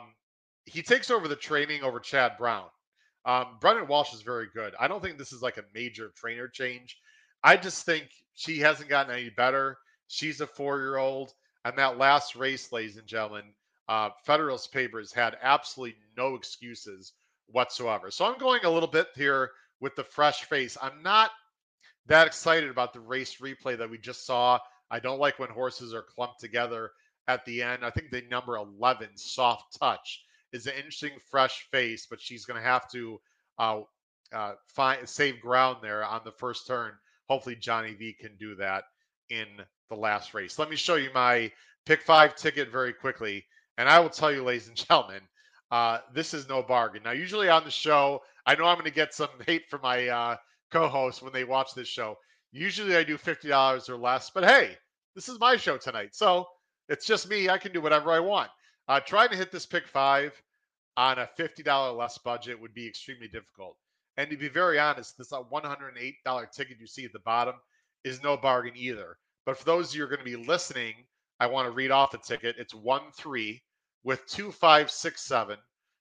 he 0.65 0.83
takes 0.83 1.11
over 1.11 1.29
the 1.29 1.37
training 1.37 1.83
over 1.83 2.01
Chad 2.01 2.33
Brown. 2.39 2.67
Um, 3.25 3.59
Brendan 3.61 3.89
Walsh 3.89 4.15
is 4.15 4.23
very 4.23 4.49
good. 4.55 4.75
I 4.79 4.89
don't 4.89 5.03
think 5.03 5.19
this 5.19 5.33
is 5.33 5.43
like 5.43 5.59
a 5.59 5.65
major 5.75 6.13
trainer 6.17 6.49
change. 6.49 6.97
I 7.45 7.57
just 7.57 7.85
think 7.85 8.09
she 8.35 8.59
hasn't 8.61 8.89
gotten 8.89 9.15
any 9.15 9.31
better. 9.31 9.79
She's 10.09 10.41
a 10.41 10.47
four 10.47 10.79
year 10.79 10.97
old. 10.97 11.35
And 11.65 11.77
that 11.79 11.99
last 11.99 12.35
race, 12.35 12.73
ladies 12.73 12.97
and 12.97 13.07
gentlemen, 13.07 13.45
uh, 13.89 14.11
Federalist 14.25 14.73
Papers 14.73 15.13
had 15.13 15.37
absolutely 15.43 15.97
no 16.17 16.35
excuses 16.35 17.13
whatsoever. 17.47 18.11
So 18.11 18.25
I'm 18.25 18.39
going 18.39 18.65
a 18.65 18.71
little 18.71 18.89
bit 18.89 19.09
here 19.15 19.51
with 19.81 19.95
the 19.97 20.05
fresh 20.05 20.45
face. 20.45 20.77
I'm 20.81 21.03
not 21.03 21.31
that 22.07 22.27
excited 22.27 22.71
about 22.71 22.93
the 22.93 23.01
race 23.01 23.37
replay 23.37 23.79
that 23.79 23.91
we 23.91 23.99
just 23.99 24.27
saw. 24.27 24.59
I 24.91 24.99
don't 24.99 25.21
like 25.21 25.39
when 25.39 25.51
horses 25.51 25.95
are 25.95 26.03
clumped 26.03 26.41
together 26.41 26.91
at 27.29 27.45
the 27.45 27.63
end. 27.63 27.85
I 27.85 27.91
think 27.91 28.11
the 28.11 28.23
number 28.31 28.57
11, 28.57 29.11
Soft 29.17 29.79
Touch, 29.79 30.25
is 30.53 30.67
an 30.67 30.75
interesting 30.77 31.13
fresh 31.31 31.67
face, 31.71 32.07
but 32.09 32.21
she's 32.21 32.45
going 32.45 32.61
to 32.61 32.67
have 32.67 32.91
to 32.91 33.21
uh, 33.59 33.81
uh, 34.33 34.53
find 34.67 35.09
save 35.09 35.41
ground 35.41 35.79
there 35.83 36.05
on 36.05 36.21
the 36.25 36.33
first 36.33 36.67
turn. 36.67 36.93
Hopefully, 37.33 37.57
Johnny 37.57 37.95
V 37.95 38.15
can 38.21 38.37
do 38.39 38.55
that 38.57 38.85
in 39.31 39.47
the 39.89 39.97
last 39.97 40.35
race. 40.35 40.59
Let 40.59 40.69
me 40.69 40.77
show 40.77 40.97
you 40.97 41.09
my 41.15 41.51
pick 41.87 42.03
five 42.03 42.37
ticket 42.37 42.71
very 42.71 42.93
quickly, 42.93 43.47
and 43.79 43.89
I 43.89 44.01
will 44.01 44.11
tell 44.11 44.31
you, 44.31 44.45
ladies 44.45 44.69
and 44.69 44.77
gentlemen, 44.89 45.23
uh, 45.71 46.01
this 46.13 46.35
is 46.35 46.47
no 46.47 46.63
bargain. 46.63 47.03
Now, 47.03 47.13
usually 47.13 47.49
on 47.49 47.65
the 47.65 47.71
show, 47.71 48.21
I 48.45 48.55
know 48.55 48.67
I'm 48.67 48.77
going 48.77 48.85
to 48.85 48.91
get 48.91 49.15
some 49.15 49.31
hate 49.47 49.71
from 49.71 49.81
my 49.83 50.09
uh, 50.09 50.37
co-hosts 50.73 51.23
when 51.23 51.33
they 51.33 51.45
watch 51.45 51.75
this 51.75 51.89
show. 51.89 52.19
Usually, 52.53 52.97
I 52.97 53.03
do 53.03 53.17
fifty 53.17 53.49
dollars 53.49 53.89
or 53.89 53.97
less, 53.97 54.31
but 54.31 54.45
hey, 54.45 54.77
this 55.15 55.31
is 55.31 55.41
my 55.41 55.57
show 55.57 55.79
tonight, 55.79 56.15
so 56.15 56.47
it's 56.91 57.07
just 57.07 57.31
me. 57.31 57.49
I 57.49 57.57
can 57.57 57.73
do 57.73 57.81
whatever 57.81 58.13
I 58.13 58.21
want. 58.21 58.51
Uh, 58.89 59.01
trying 59.01 59.31
to 59.31 59.37
hit 59.37 59.51
this 59.51 59.65
pick 59.65 59.89
five 59.89 60.35
on 60.99 61.19
a 61.19 61.29
$50 61.39 61.97
less 61.97 62.19
budget 62.19 62.61
would 62.61 62.75
be 62.75 62.87
extremely 62.87 63.29
difficult. 63.29 63.77
And 64.17 64.31
to 64.31 64.37
be 64.37 64.49
very 64.49 64.79
honest, 64.79 65.17
this 65.17 65.33
$108 65.33 66.53
ticket 66.53 66.81
you 66.81 66.87
see 66.87 67.05
at 67.05 67.13
the 67.13 67.19
bottom 67.21 67.55
is 68.05 68.23
no 68.23 68.37
bargain 68.37 68.75
either. 68.77 69.17
But 69.47 69.59
for 69.59 69.65
those 69.65 69.91
of 69.91 69.97
you 69.97 70.03
who 70.03 70.07
are 70.07 70.17
going 70.17 70.25
to 70.25 70.39
be 70.39 70.45
listening, 70.45 70.95
I 71.41 71.47
want 71.47 71.67
to 71.67 71.73
read 71.73 71.91
off 71.91 72.13
the 72.13 72.19
ticket. 72.19 72.57
It's 72.59 72.75
1 72.75 73.01
3 73.17 73.63
with 74.05 74.25
2 74.27 74.53
5 74.53 74.91
6 74.91 75.23
7, 75.23 75.57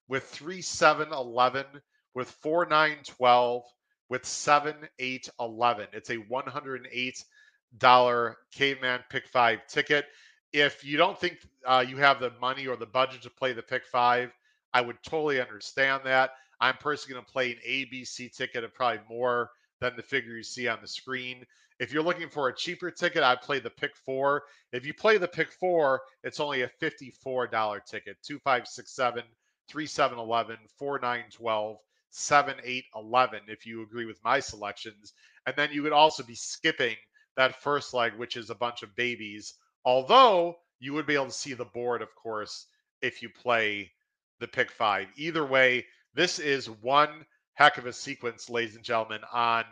with 0.07 0.23
3 0.25 0.61
7 0.61 1.11
11, 1.11 1.65
with 2.13 2.29
4 2.29 2.65
9 2.65 2.97
12, 3.05 3.63
with 4.09 4.25
7 4.25 4.75
8 4.99 5.29
11. 5.39 5.87
It's 5.93 6.09
a 6.09 6.17
$108 6.17 8.35
Caveman 8.51 8.99
Pick 9.09 9.27
5 9.27 9.67
ticket 9.67 10.05
if 10.53 10.83
you 10.83 10.97
don't 10.97 11.17
think 11.17 11.39
uh, 11.65 11.83
you 11.87 11.97
have 11.97 12.19
the 12.19 12.31
money 12.41 12.67
or 12.67 12.75
the 12.75 12.85
budget 12.85 13.21
to 13.23 13.29
play 13.29 13.53
the 13.53 13.61
pick 13.61 13.85
five, 13.85 14.31
I 14.73 14.81
would 14.81 14.97
totally 15.03 15.39
understand 15.39 16.01
that. 16.05 16.31
I'm 16.61 16.77
personally 16.77 17.15
going 17.15 17.25
to 17.25 17.31
play 17.31 17.51
an 17.51 17.57
ABC 17.67 18.35
ticket 18.35 18.63
of 18.63 18.73
probably 18.73 19.01
more 19.09 19.49
than 19.81 19.95
the 19.95 20.03
figure 20.03 20.37
you 20.37 20.43
see 20.43 20.67
on 20.67 20.79
the 20.81 20.87
screen. 20.87 21.45
If 21.79 21.91
you're 21.91 22.03
looking 22.03 22.29
for 22.29 22.47
a 22.47 22.55
cheaper 22.55 22.91
ticket, 22.91 23.23
I'd 23.23 23.41
play 23.41 23.59
the 23.59 23.71
pick 23.71 23.95
four. 23.95 24.43
If 24.71 24.85
you 24.85 24.93
play 24.93 25.17
the 25.17 25.27
pick 25.27 25.51
four, 25.51 26.01
it's 26.23 26.39
only 26.39 26.61
a 26.61 26.71
$54 26.81 27.85
ticket 27.85 28.17
2567, 28.23 29.23
3711, 29.67 30.57
4912, 30.77 31.77
7811 32.11 33.41
if 33.47 33.65
you 33.65 33.81
agree 33.81 34.05
with 34.05 34.23
my 34.23 34.39
selections. 34.39 35.13
And 35.47 35.55
then 35.55 35.71
you 35.71 35.83
would 35.83 35.93
also 35.93 36.23
be 36.23 36.35
skipping 36.35 36.95
that 37.35 37.61
first 37.61 37.93
leg, 37.93 38.13
which 38.15 38.37
is 38.37 38.51
a 38.51 38.55
bunch 38.55 38.83
of 38.83 38.95
babies 38.95 39.55
Although 39.85 40.59
you 40.79 40.93
would 40.93 41.07
be 41.07 41.15
able 41.15 41.25
to 41.27 41.31
see 41.31 41.53
the 41.53 41.65
board, 41.65 42.01
of 42.01 42.13
course, 42.15 42.67
if 43.01 43.21
you 43.21 43.29
play 43.29 43.91
the 44.39 44.47
pick 44.47 44.71
five. 44.71 45.07
Either 45.15 45.45
way, 45.45 45.85
this 46.13 46.39
is 46.39 46.69
one 46.69 47.25
heck 47.53 47.77
of 47.77 47.85
a 47.85 47.93
sequence, 47.93 48.49
ladies 48.49 48.75
and 48.75 48.83
gentlemen, 48.83 49.21
on 49.31 49.63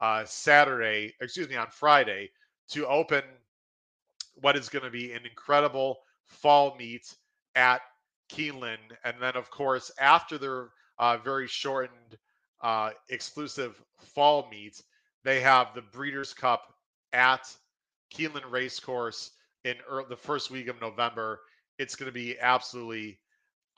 uh, 0.00 0.24
Saturday, 0.24 1.12
excuse 1.20 1.48
me, 1.48 1.56
on 1.56 1.68
Friday 1.70 2.30
to 2.70 2.86
open 2.86 3.22
what 4.40 4.56
is 4.56 4.68
going 4.68 4.84
to 4.84 4.90
be 4.90 5.12
an 5.12 5.26
incredible 5.26 5.98
fall 6.26 6.74
meet 6.78 7.14
at 7.54 7.82
Keeneland. 8.30 8.96
And 9.04 9.16
then, 9.20 9.36
of 9.36 9.50
course, 9.50 9.90
after 10.00 10.38
their 10.38 10.68
uh, 10.98 11.18
very 11.18 11.46
shortened 11.46 12.18
uh, 12.62 12.90
exclusive 13.08 13.80
fall 13.98 14.48
meet, 14.50 14.82
they 15.24 15.40
have 15.40 15.68
the 15.74 15.82
Breeders' 15.82 16.32
Cup 16.34 16.74
at 17.12 17.54
Keeneland 18.12 18.50
Racecourse 18.50 19.30
in 19.64 19.76
the 20.08 20.16
first 20.16 20.50
week 20.50 20.68
of 20.68 20.80
November. 20.80 21.40
It's 21.78 21.96
going 21.96 22.08
to 22.08 22.12
be 22.12 22.38
absolutely 22.40 23.18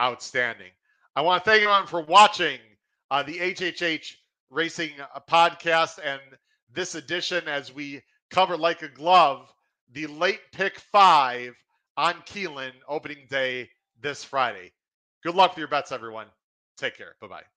outstanding. 0.00 0.70
I 1.16 1.22
want 1.22 1.44
to 1.44 1.50
thank 1.50 1.62
everyone 1.62 1.86
for 1.86 2.00
watching 2.02 2.58
uh, 3.10 3.22
the 3.22 3.38
HHH 3.38 4.14
Racing 4.50 4.90
uh, 5.00 5.20
podcast 5.28 5.98
and 6.04 6.20
this 6.72 6.94
edition 6.94 7.46
as 7.48 7.72
we 7.72 8.02
cover 8.30 8.56
like 8.56 8.82
a 8.82 8.88
glove 8.88 9.48
the 9.92 10.06
late 10.08 10.40
pick 10.52 10.78
five 10.78 11.54
on 11.96 12.14
Keeneland 12.26 12.72
opening 12.88 13.26
day 13.30 13.70
this 14.00 14.24
Friday. 14.24 14.72
Good 15.22 15.34
luck 15.34 15.52
with 15.52 15.58
your 15.58 15.68
bets, 15.68 15.92
everyone. 15.92 16.26
Take 16.76 16.96
care. 16.96 17.14
Bye 17.20 17.28
bye. 17.28 17.53